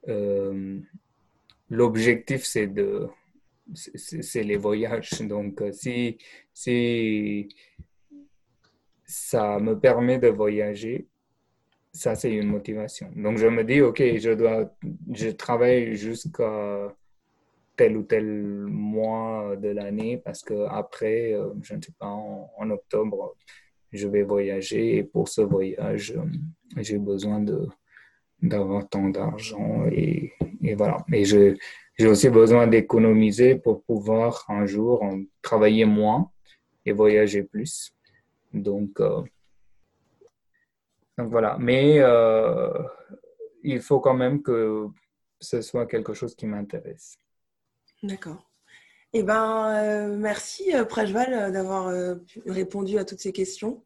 euh, 0.09 0.81
l'objectif, 1.69 2.45
c'est 2.45 2.69
de 2.69 3.09
c'est 3.75 4.43
les 4.43 4.57
voyages. 4.57 5.11
Donc, 5.23 5.63
si, 5.73 6.19
si 6.55 7.49
ça 9.05 9.59
me 9.59 9.79
permet 9.79 10.19
de 10.19 10.29
voyager, 10.29 11.07
ça, 11.93 12.15
c'est 12.15 12.33
une 12.33 12.49
motivation. 12.49 13.11
Donc, 13.17 13.39
je 13.39 13.47
me 13.47 13.65
dis, 13.65 13.81
OK, 13.81 14.01
je 14.19 14.31
dois, 14.33 14.75
je 15.13 15.31
travaille 15.31 15.97
jusqu'à 15.97 16.95
tel 17.79 17.97
ou 17.97 18.03
tel 18.03 18.27
mois 18.67 19.57
de 19.57 19.69
l'année 19.69 20.19
parce 20.19 20.43
que 20.43 20.67
après, 20.69 21.33
euh, 21.33 21.55
je 21.63 21.75
ne 21.77 21.81
sais 21.81 21.95
pas, 21.97 22.09
en, 22.09 22.71
octobre, 22.71 23.37
je 23.93 24.09
vais 24.09 24.25
voyager 24.25 24.99
et 24.99 25.05
pour 25.05 25.29
ce 25.29 25.43
voyage, 25.43 26.13
euh, 26.17 26.25
j'ai 26.77 26.99
besoin 26.99 27.43
d'avoir 28.43 28.89
tant 28.89 29.09
d'argent 29.09 29.87
et, 29.93 30.33
voilà. 30.75 30.99
Et 31.13 31.25
j'ai 31.25 32.07
aussi 32.07 32.29
besoin 32.29 32.67
d'économiser 32.67 33.55
pour 33.55 33.83
pouvoir 33.85 34.45
un 34.49 34.67
jour 34.67 35.03
travailler 35.41 35.85
moins 35.85 36.31
et 36.85 36.93
voyager 36.93 37.45
plus. 37.45 37.93
Donc, 38.53 39.01
euh, 39.01 39.23
donc 41.17 41.31
voilà. 41.31 41.57
Mais 41.59 42.03
il 43.63 43.81
faut 43.81 44.01
quand 44.01 44.15
même 44.15 44.43
que 44.43 44.89
ce 45.41 45.61
soit 45.63 45.87
quelque 45.87 46.13
chose 46.13 46.35
qui 46.35 46.47
m'intéresse. 46.47 47.17
D'accord. 48.03 48.51
Eh 49.13 49.23
ben, 49.23 49.75
euh, 49.75 50.17
merci 50.17 50.75
euh, 50.75 50.85
Prajval 50.85 51.33
euh, 51.33 51.51
d'avoir 51.51 51.93
répondu 52.47 52.99
à 52.99 53.05
toutes 53.05 53.21
ces 53.21 53.33
questions. 53.33 53.85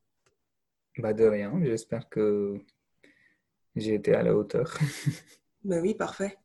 Bah 0.98 1.14
de 1.14 1.24
rien, 1.24 1.58
j'espère 1.62 2.08
que 2.08 2.58
j'ai 3.76 3.94
été 3.94 4.14
à 4.14 4.22
la 4.22 4.34
hauteur. 4.34 4.76
bah 5.64 5.78
oui, 5.80 5.94
parfait. 5.94 6.38